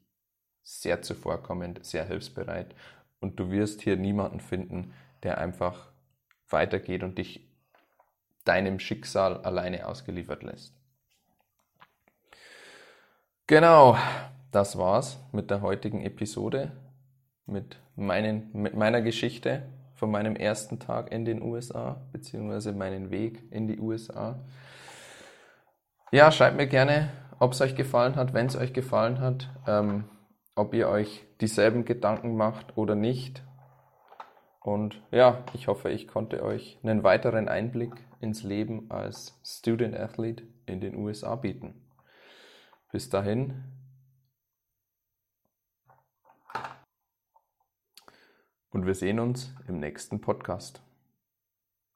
sehr 0.62 1.02
zuvorkommend, 1.02 1.84
sehr 1.84 2.04
hilfsbereit. 2.04 2.74
Und 3.20 3.40
du 3.40 3.50
wirst 3.50 3.80
hier 3.80 3.96
niemanden 3.96 4.40
finden, 4.40 4.92
der 5.24 5.38
einfach 5.38 5.88
weitergeht 6.48 7.02
und 7.02 7.18
dich 7.18 7.48
deinem 8.44 8.78
Schicksal 8.78 9.38
alleine 9.38 9.88
ausgeliefert 9.88 10.42
lässt. 10.42 10.74
Genau, 13.46 13.96
das 14.52 14.78
war's 14.78 15.18
mit 15.32 15.50
der 15.50 15.60
heutigen 15.60 16.02
Episode, 16.02 16.72
mit, 17.46 17.76
meinen, 17.96 18.50
mit 18.52 18.74
meiner 18.74 19.02
Geschichte 19.02 19.62
von 19.94 20.10
meinem 20.10 20.36
ersten 20.36 20.78
Tag 20.78 21.12
in 21.12 21.24
den 21.24 21.42
USA, 21.42 22.00
beziehungsweise 22.12 22.72
meinen 22.72 23.10
Weg 23.10 23.42
in 23.50 23.66
die 23.68 23.78
USA. 23.78 24.38
Ja, 26.10 26.30
schreibt 26.30 26.56
mir 26.56 26.66
gerne, 26.66 27.10
ob 27.38 27.52
es 27.52 27.60
euch 27.60 27.74
gefallen 27.74 28.16
hat, 28.16 28.34
wenn 28.34 28.46
es 28.46 28.56
euch 28.56 28.72
gefallen 28.72 29.20
hat, 29.20 29.50
ähm, 29.66 30.04
ob 30.54 30.72
ihr 30.74 30.88
euch 30.88 31.24
dieselben 31.40 31.84
Gedanken 31.84 32.36
macht 32.36 32.76
oder 32.76 32.94
nicht. 32.94 33.42
Und 34.64 35.02
ja, 35.10 35.44
ich 35.52 35.68
hoffe, 35.68 35.90
ich 35.90 36.08
konnte 36.08 36.42
euch 36.42 36.78
einen 36.82 37.02
weiteren 37.02 37.50
Einblick 37.50 37.92
ins 38.20 38.42
Leben 38.42 38.90
als 38.90 39.38
Student 39.44 39.94
Athlete 39.94 40.44
in 40.64 40.80
den 40.80 40.96
USA 40.96 41.34
bieten. 41.34 41.74
Bis 42.90 43.10
dahin. 43.10 43.62
Und 48.70 48.86
wir 48.86 48.94
sehen 48.94 49.20
uns 49.20 49.54
im 49.68 49.80
nächsten 49.80 50.22
Podcast. 50.22 50.80